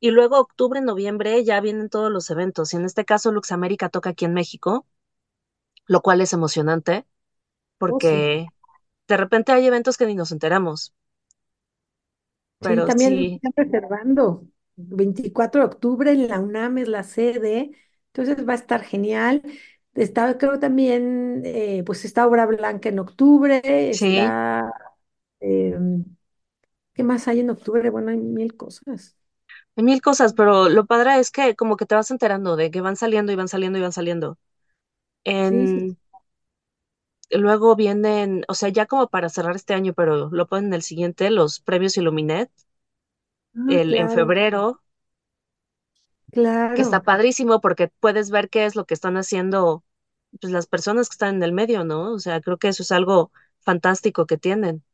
Y 0.00 0.10
luego 0.12 0.40
octubre, 0.40 0.80
noviembre 0.82 1.44
ya 1.44 1.60
vienen 1.62 1.90
todos 1.90 2.12
los 2.12 2.30
eventos. 2.30 2.72
Y 2.74 2.76
en 2.78 2.84
este 2.86 3.04
caso, 3.06 3.32
Lux 3.32 3.52
América 3.52 3.88
toca 3.90 4.10
aquí 4.10 4.26
en 4.26 4.34
México, 4.34 4.86
lo 5.86 6.02
cual 6.02 6.20
es 6.20 6.32
emocionante 6.32 7.04
Oh, 7.86 8.00
sí. 8.00 8.16
porque 8.18 8.52
de 9.08 9.16
repente 9.18 9.52
hay 9.52 9.66
eventos 9.66 9.96
que 9.98 10.06
ni 10.06 10.14
nos 10.16 10.32
enteramos. 10.32 10.94
Sí, 12.60 12.70
Pero 12.70 12.84
también 12.84 13.18
sí, 13.18 13.42
están 13.42 13.52
reservando. 13.56 14.46
24 14.76 15.60
de 15.62 15.66
octubre 15.66 16.10
en 16.12 16.28
la 16.28 16.38
UNAM 16.40 16.78
es 16.78 16.88
la 16.88 17.02
sede, 17.02 17.72
entonces 18.12 18.46
va 18.48 18.52
a 18.52 18.56
estar 18.56 18.82
genial. 18.82 19.42
Está, 19.94 20.38
creo 20.38 20.58
también, 20.60 21.42
eh, 21.44 21.82
pues 21.84 22.04
está 22.04 22.26
Obra 22.26 22.46
Blanca 22.46 22.88
en 22.88 22.98
octubre, 23.00 23.60
sí, 23.90 24.38
está, 24.44 24.72
em, 25.40 26.04
¿qué 26.98 27.04
más 27.04 27.28
hay 27.28 27.40
en 27.40 27.50
octubre? 27.50 27.88
Bueno, 27.90 28.10
hay 28.10 28.18
mil 28.18 28.56
cosas. 28.56 29.16
hay 29.76 29.84
mil 29.84 30.00
cosas, 30.02 30.34
pero 30.34 30.68
lo 30.68 30.84
padre 30.86 31.18
es 31.20 31.30
que 31.30 31.56
como 31.56 31.76
que 31.78 31.86
te 31.86 31.94
vas 31.94 32.10
enterando 32.10 32.54
de 32.56 32.70
que 32.70 32.80
van 32.82 32.96
saliendo 32.96 33.32
y 33.32 33.36
van 33.36 33.48
saliendo 33.48 33.78
y 33.78 33.82
van 33.82 33.92
saliendo. 33.92 34.38
Sí, 35.48 35.88
luego 37.30 37.74
vienen, 37.76 38.44
o 38.48 38.54
sea, 38.54 38.68
ya 38.70 38.84
como 38.86 39.08
para 39.08 39.28
cerrar 39.30 39.56
este 39.56 39.72
año, 39.74 39.94
pero 39.94 40.28
lo 40.30 40.46
ponen 40.46 40.66
en 40.66 40.74
el 40.74 40.82
siguiente, 40.82 41.30
los 41.30 41.60
premios 41.60 41.96
Illuminet, 41.96 42.50
Ah, 43.56 43.78
el, 43.78 43.94
en 43.94 44.10
claro, 44.10 44.10
febrero, 44.10 44.82
que 46.74 46.82
está 46.82 47.00
claro. 47.00 47.02
padrísimo 47.02 47.60
porque 47.60 47.88
puedes 48.00 48.30
ver 48.30 48.48
qué 48.50 48.66
es 48.66 48.76
lo 48.76 48.86
que 48.86 48.94
están 48.94 49.16
haciendo 49.16 49.84
pues, 50.40 50.52
las 50.52 50.66
personas 50.66 51.08
que 51.08 51.14
están 51.14 51.36
en 51.36 51.42
el 51.42 51.52
medio, 51.52 51.84
¿no? 51.84 52.12
O 52.14 52.18
sea, 52.18 52.40
creo 52.40 52.58
que 52.58 52.68
eso 52.68 52.82
es 52.82 52.92
algo 52.92 53.32
fantástico 53.60 54.26
que 54.26 54.38
tienen. 54.38 54.84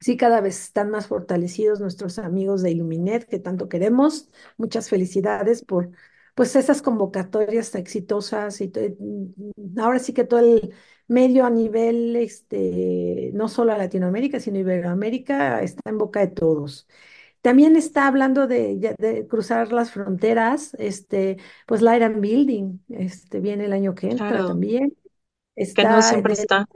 Sí, 0.00 0.16
cada 0.16 0.40
vez 0.40 0.60
están 0.62 0.90
más 0.90 1.08
fortalecidos 1.08 1.80
nuestros 1.80 2.18
amigos 2.20 2.62
de 2.62 2.70
Iluminet, 2.70 3.24
que 3.28 3.38
tanto 3.40 3.68
queremos. 3.68 4.28
Muchas 4.56 4.88
felicidades 4.88 5.64
por 5.64 5.90
pues 6.36 6.54
esas 6.54 6.82
convocatorias 6.82 7.74
exitosas 7.74 8.60
y 8.60 8.68
mm, 8.70 9.78
ahora 9.80 9.98
sí 9.98 10.12
que 10.12 10.22
todo 10.24 10.38
el 10.40 10.72
medio 11.08 11.44
a 11.44 11.50
nivel, 11.50 12.14
este, 12.16 13.30
no 13.34 13.48
solo 13.48 13.72
a 13.72 13.78
Latinoamérica, 13.78 14.38
sino 14.38 14.58
Iberoamérica, 14.58 15.62
está 15.62 15.90
en 15.90 15.98
boca 15.98 16.20
de 16.20 16.28
todos. 16.28 16.86
También 17.42 17.76
está 17.76 18.06
hablando 18.08 18.46
de, 18.46 19.26
cruzar 19.30 19.72
las 19.72 19.92
fronteras, 19.92 20.74
este, 20.78 21.38
pues 21.66 21.82
Light 21.82 22.02
and 22.02 22.20
Building, 22.20 22.80
este, 22.90 23.40
viene 23.40 23.66
el 23.66 23.72
año 23.72 23.94
que 23.94 24.08
entra 24.08 24.28
Claro, 24.28 24.48
también. 24.48 24.96
que 25.74 25.84
no 25.84 26.02
siempre 26.02 26.34
de- 26.34 26.42
está, 26.42 26.68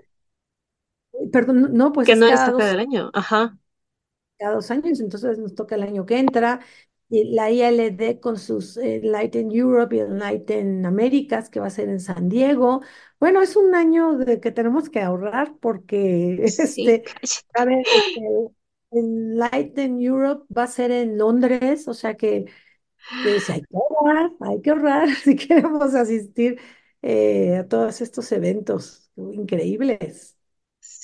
perdón, 1.31 1.71
no, 1.75 1.93
pues 1.93 2.07
que 2.07 2.13
es 2.13 2.19
no 2.19 2.27
está 2.27 2.53
cada 2.57 2.73
dos 2.73 2.81
año. 2.81 3.11
Ajá, 3.15 3.59
cada 4.39 4.55
dos 4.57 4.71
años, 4.71 5.01
entonces 5.01 5.39
nos 5.39 5.55
toca 5.55 5.77
el 5.77 5.83
año 5.83 6.07
que 6.07 6.19
entra. 6.19 6.61
Y 7.09 7.25
la 7.35 7.51
ILD 7.51 8.21
con 8.21 8.39
sus 8.39 8.79
eh, 8.79 9.01
Light 9.05 9.37
in 9.37 9.51
Europe 9.53 9.95
y 9.95 9.99
el 10.01 10.19
Light 10.19 10.51
in 10.51 10.87
Americas, 10.87 11.51
que 11.51 11.61
va 11.61 11.67
a 11.67 11.71
ser 11.71 11.91
en 11.91 12.01
San 12.01 12.29
Diego. 12.31 12.81
Bueno, 13.21 13.43
es 13.43 13.55
un 13.55 13.75
año 13.75 14.17
de 14.17 14.41
que 14.41 14.51
tenemos 14.51 14.89
que 14.89 15.01
ahorrar 15.03 15.55
porque 15.61 16.43
sí, 16.49 16.89
este, 16.89 17.05
a 17.55 17.65
ver, 17.67 17.81
este, 17.81 18.21
el 18.93 19.37
Light 19.37 19.79
in 19.79 20.01
Europe 20.01 20.47
va 20.57 20.65
a 20.65 20.67
ser 20.67 20.91
en 20.91 21.19
Londres, 21.19 21.87
o 21.87 21.95
sea 21.95 22.17
que 22.17 22.47
pues, 23.23 23.51
hay 23.51 23.61
que 23.63 23.77
ahorrar, 23.77 24.31
hay 24.41 24.63
que 24.63 24.71
ahorrar 24.71 25.09
si 25.25 25.37
queremos 25.37 25.95
asistir 25.95 26.61
eh, 27.03 27.57
a 27.57 27.69
todos 27.69 28.01
estos 28.01 28.33
eventos 28.33 29.11
increíbles. 29.17 30.37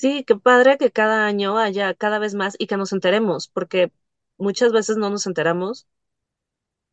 Sí, 0.01 0.23
qué 0.25 0.35
padre 0.35 0.77
que 0.79 0.91
cada 0.91 1.25
año 1.27 1.57
haya 1.57 1.93
cada 1.93 2.17
vez 2.19 2.33
más 2.33 2.55
y 2.57 2.65
que 2.67 2.77
nos 2.77 2.91
enteremos, 2.93 3.47
porque 3.49 3.91
muchas 4.37 4.71
veces 4.71 4.95
no 4.97 5.09
nos 5.09 5.27
enteramos. 5.27 5.87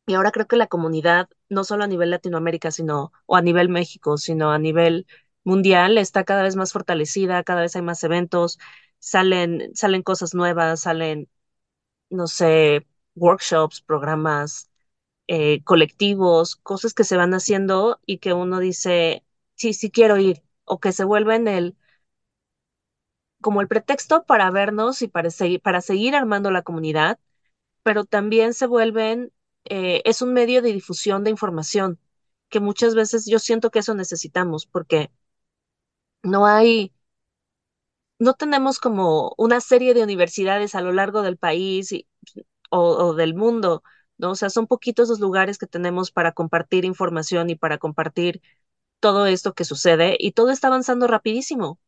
Y 0.07 0.15
ahora 0.15 0.31
creo 0.33 0.47
que 0.47 0.57
la 0.57 0.69
comunidad, 0.69 1.29
no 1.49 1.65
solo 1.65 1.85
a 1.85 1.87
nivel 1.89 2.11
Latinoamérica, 2.11 2.71
sino, 2.71 3.13
o 3.27 3.37
a 3.37 3.43
nivel 3.43 3.69
México, 3.69 4.19
sino 4.19 4.53
a 4.53 4.59
nivel 4.59 5.07
mundial, 5.45 5.99
está 5.99 6.25
cada 6.25 6.43
vez 6.45 6.55
más 6.57 6.73
fortalecida, 6.73 7.43
cada 7.45 7.63
vez 7.63 7.75
hay 7.77 7.83
más 7.83 8.03
eventos, 8.05 8.59
salen, 8.99 9.75
salen 9.75 10.03
cosas 10.03 10.35
nuevas, 10.35 10.81
salen, 10.83 11.29
no 12.11 12.27
sé, 12.29 12.87
workshops, 13.17 13.83
programas, 13.83 14.71
eh, 15.29 15.63
colectivos, 15.65 16.57
cosas 16.57 16.95
que 16.95 17.05
se 17.05 17.17
van 17.19 17.35
haciendo 17.35 18.01
y 18.07 18.19
que 18.19 18.33
uno 18.35 18.61
dice, 18.61 19.25
sí, 19.57 19.75
sí 19.75 19.91
quiero 19.91 20.19
ir, 20.19 20.43
o 20.65 20.81
que 20.81 20.93
se 20.93 21.05
vuelven 21.05 21.49
el 21.49 21.77
como 23.47 23.61
el 23.63 23.69
pretexto 23.69 24.25
para 24.27 24.51
vernos 24.51 25.03
y 25.03 25.09
para 25.09 25.31
seguir, 25.31 25.63
para 25.63 25.81
seguir 25.81 26.17
armando 26.17 26.51
la 26.51 26.63
comunidad, 26.63 27.21
pero 27.85 28.05
también 28.05 28.55
se 28.55 28.67
vuelven, 28.67 29.33
eh, 29.67 30.03
es 30.07 30.23
un 30.23 30.33
medio 30.35 30.63
de 30.63 30.73
difusión 30.75 31.25
de 31.25 31.31
información, 31.31 32.01
que 32.51 32.61
muchas 32.61 32.95
veces 32.97 33.27
yo 33.27 33.39
siento 33.41 33.71
que 33.71 33.81
eso 33.81 33.95
necesitamos, 33.95 34.67
porque 34.67 35.11
no 36.23 36.45
hay, 36.47 36.93
no 38.19 38.35
tenemos 38.35 38.79
como 38.79 39.35
una 39.39 39.61
serie 39.61 39.95
de 39.95 40.03
universidades 40.03 40.75
a 40.75 40.81
lo 40.81 40.93
largo 40.93 41.23
del 41.23 41.37
país 41.39 41.93
y- 41.93 42.07
o, 42.71 42.81
o 42.81 43.15
del 43.15 43.35
mundo, 43.35 43.83
¿no? 44.19 44.33
O 44.33 44.35
sea, 44.37 44.51
son 44.51 44.67
poquitos 44.67 45.09
los 45.09 45.21
lugares 45.21 45.59
que 45.59 45.67
tenemos 45.67 46.11
para 46.13 46.33
compartir 46.33 46.85
información 46.85 47.51
y 47.51 47.57
para 47.57 47.79
compartir 47.79 48.43
todo 49.01 49.27
esto 49.27 49.55
que 49.55 49.65
sucede 49.67 50.17
y 50.21 50.33
todo 50.33 50.51
está 50.53 50.69
avanzando 50.69 51.07
rapidísimo. 51.09 51.81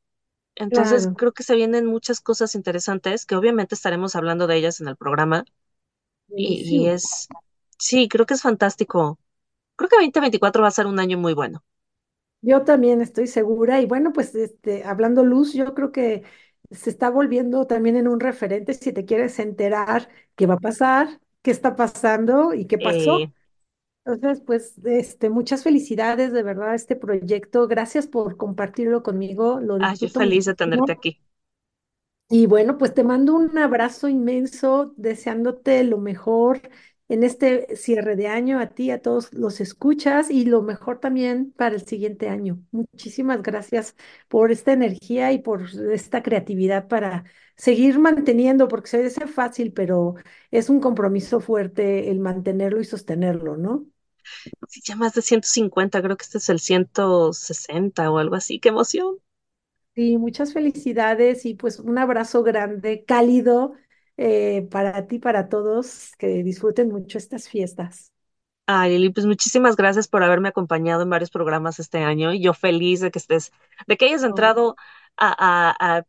Entonces, 0.59 1.09
Claro, 1.09 1.17
creo 1.17 1.33
que 1.33 1.43
se 1.45 1.57
vienen 1.57 1.87
muchas 1.87 2.21
cosas 2.21 2.55
interesantes 2.57 3.27
que 3.27 3.37
obviamente 3.37 3.75
estaremos 3.77 4.17
hablando 4.17 4.47
de 4.47 4.57
ellas 4.57 4.81
en 4.81 4.89
el 4.89 4.97
programa. 4.97 5.45
Y, 6.37 6.87
es, 6.89 7.29
sí, 7.79 8.09
creo 8.09 8.27
que 8.27 8.35
es 8.35 8.43
fantástico. 8.43 9.19
Creo 9.77 9.89
que 9.91 9.97
2024 9.97 10.63
va 10.63 10.69
a 10.69 10.73
ser 10.73 10.87
un 10.89 11.01
año 11.01 11.19
muy 11.19 11.35
bueno. 11.35 11.65
Yo 12.41 12.63
también 12.65 13.01
estoy 13.01 13.27
segura 13.27 13.81
y 13.81 13.87
bueno, 13.87 14.13
pues 14.13 14.35
este, 14.35 14.85
hablando 14.85 15.25
luz, 15.25 15.55
yo 15.55 15.75
creo 15.75 15.91
que 15.93 16.23
se 16.71 16.91
está 16.91 17.11
volviendo 17.11 17.67
también 17.67 17.97
en 17.97 18.07
un 18.09 18.21
referente 18.21 18.75
si 18.75 18.93
te 18.93 19.05
quieres 19.05 19.39
enterar 19.41 20.09
qué 20.37 20.47
va 20.47 20.55
a 20.55 20.61
pasar, 20.61 21.21
qué 21.43 21.51
está 21.51 21.75
pasando 21.77 22.55
y 22.55 22.67
qué 22.67 22.79
Eh, 22.79 22.79
pasó. 22.79 23.33
Entonces, 24.09 24.43
pues 24.45 24.75
este, 24.85 25.29
muchas 25.29 25.63
felicidades 25.63 26.33
de 26.33 26.43
verdad 26.43 26.71
a 26.71 26.75
este 26.75 26.97
proyecto. 26.97 27.69
Gracias 27.69 28.07
por 28.07 28.39
compartirlo 28.39 29.03
conmigo, 29.03 29.61
lo 29.61 29.77
ah, 29.81 29.95
yo 29.95 30.09
feliz 30.09 30.47
de 30.47 30.55
tenerte 30.55 30.93
aquí. 30.93 31.21
Y 32.31 32.47
bueno, 32.47 32.79
pues 32.79 32.95
te 32.95 33.05
mando 33.05 33.35
un 33.35 33.57
abrazo 33.59 34.09
inmenso, 34.09 34.93
deseándote 34.97 35.83
lo 35.85 35.99
mejor 35.99 36.61
en 37.09 37.23
este 37.23 37.75
cierre 37.77 38.17
de 38.17 38.29
año 38.29 38.61
a 38.61 38.69
ti, 38.69 38.91
a 38.91 39.01
todos 39.01 39.33
los 39.33 39.61
escuchas 39.61 40.31
y 40.31 40.45
lo 40.45 40.63
mejor 40.63 41.01
también 41.01 41.53
para 41.53 41.75
el 41.75 41.87
siguiente 41.87 42.29
año. 42.29 42.63
Muchísimas 42.71 43.43
gracias 43.43 43.97
por 44.29 44.53
esta 44.53 44.73
energía 44.73 45.33
y 45.33 45.39
por 45.39 45.65
esta 45.93 46.23
creatividad 46.23 46.87
para 46.89 47.25
seguir 47.57 47.99
manteniendo, 47.99 48.69
porque 48.69 48.89
se 48.89 49.03
dice 49.03 49.27
fácil, 49.27 49.73
pero 49.73 50.15
es 50.51 50.69
un 50.71 50.81
compromiso 50.81 51.41
fuerte 51.41 52.11
el 52.11 52.21
mantenerlo 52.21 52.81
y 52.81 52.85
sostenerlo, 52.85 53.57
¿no? 53.57 53.87
Sí, 54.69 54.81
ya 54.85 54.97
más 54.97 55.15
de 55.15 55.23
150, 55.23 56.01
creo 56.03 56.17
que 56.17 56.25
este 56.25 56.39
es 56.39 56.49
el 56.49 56.61
160 56.61 58.11
o 58.11 58.19
algo 58.19 58.37
así. 58.37 58.61
¡Qué 58.61 58.69
emoción! 58.71 59.19
Sí, 59.95 60.17
muchas 60.17 60.53
felicidades 60.53 61.45
y 61.45 61.55
pues 61.55 61.81
un 61.81 61.99
abrazo 61.99 62.45
grande, 62.45 63.05
cálido 63.05 63.73
eh, 64.17 64.69
para 64.71 65.09
ti, 65.09 65.19
para 65.19 65.49
todos, 65.49 66.13
que 66.19 66.43
disfruten 66.45 66.89
mucho 66.91 67.19
estas 67.19 67.49
fiestas. 67.49 68.13
Ay, 68.67 68.91
Lili, 68.91 69.11
pues 69.11 69.25
muchísimas 69.27 69.77
gracias 69.77 70.09
por 70.09 70.23
haberme 70.23 70.49
acompañado 70.51 71.03
en 71.03 71.09
varios 71.11 71.31
programas 71.31 71.79
este 71.79 71.99
año 72.05 72.33
y 72.35 72.43
yo 72.43 72.53
feliz 72.53 73.01
de 73.01 73.11
que 73.11 73.19
estés, 73.19 73.51
de 73.87 73.97
que 73.97 74.07
hayas 74.07 74.25
Oh, 74.25 74.25
entrado 74.25 74.77
a, 75.17 75.71
a, 75.71 75.99
a, 75.99 76.03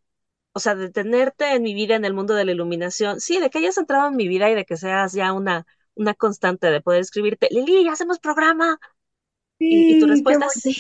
o 0.53 0.59
sea, 0.59 0.75
de 0.75 0.89
tenerte 0.91 1.53
en 1.55 1.63
mi 1.63 1.73
vida 1.73 1.95
en 1.95 2.05
el 2.05 2.13
mundo 2.13 2.35
de 2.35 2.45
la 2.45 2.51
iluminación. 2.53 3.21
Sí, 3.21 3.39
de 3.39 3.49
que 3.49 3.59
hayas 3.59 3.77
entrado 3.77 4.09
en 4.09 4.17
mi 4.17 4.27
vida 4.27 4.49
y 4.51 4.55
de 4.55 4.65
que 4.65 4.77
seas 4.77 5.13
ya 5.13 5.33
una, 5.33 5.67
una 5.99 6.15
constante 6.15 6.67
de 6.71 6.81
poder 6.81 7.01
escribirte, 7.01 7.49
Lili, 7.51 7.85
ya 7.85 7.93
hacemos 7.93 8.19
programa. 8.19 8.79
Y, 9.69 9.91
y 9.93 9.95
tu 9.97 10.07
respuesta, 10.07 10.49
sí. 10.49 10.75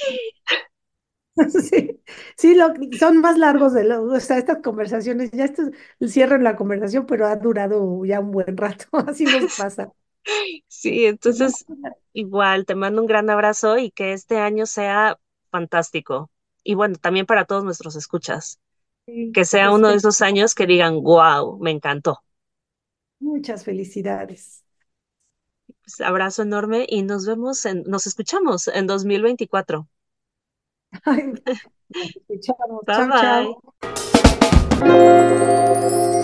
Sí, 1.69 2.01
sí, 2.37 2.55
lo, 2.55 2.73
son 2.99 3.19
más 3.21 3.37
largos 3.37 3.73
de 3.73 3.85
lo, 3.85 4.03
o 4.03 4.19
sea, 4.19 4.37
estas 4.37 4.57
conversaciones, 4.61 5.31
ya 5.31 5.45
esto 5.45 5.63
de 5.99 6.37
la 6.39 6.55
conversación, 6.57 7.05
pero 7.05 7.27
ha 7.27 7.35
durado 7.37 8.03
ya 8.05 8.19
un 8.19 8.31
buen 8.31 8.57
rato, 8.57 8.85
así 9.07 9.27
nos 9.27 9.47
pasa. 9.55 9.91
Sí, 10.67 11.05
entonces 11.05 11.65
igual 12.13 12.65
te 12.65 12.75
mando 12.75 13.01
un 13.01 13.07
gran 13.07 13.29
abrazo 13.29 13.77
y 13.77 13.91
que 13.91 14.13
este 14.13 14.37
año 14.39 14.65
sea 14.65 15.19
fantástico. 15.51 16.31
Y 16.63 16.75
bueno, 16.75 16.95
también 16.97 17.25
para 17.25 17.45
todos 17.45 17.63
nuestros 17.63 17.95
escuchas, 17.95 18.59
sí, 19.05 19.33
que 19.33 19.45
sea 19.45 19.71
uno 19.73 19.89
de 19.89 19.95
esos 19.97 20.21
años 20.21 20.55
que 20.55 20.67
digan, 20.67 21.01
wow, 21.03 21.59
me 21.59 21.71
encantó. 21.71 22.21
muchas 23.19 23.63
felicidades. 23.63 24.63
Pues, 25.89 26.07
abrazo 26.07 26.43
enorme 26.43 26.85
y 26.87 27.01
nos 27.01 27.25
vemos 27.25 27.65
en, 27.65 27.81
nos 27.87 28.05
escuchamos 28.05 28.67
en 28.67 28.85
2024. 28.85 29.87
Ay, 31.05 31.23
nos 31.23 31.35
escuchamos. 32.15 32.85
Bye 32.85 32.95
Chao, 32.95 33.07
bye. 33.07 33.55
chao. 34.81 36.18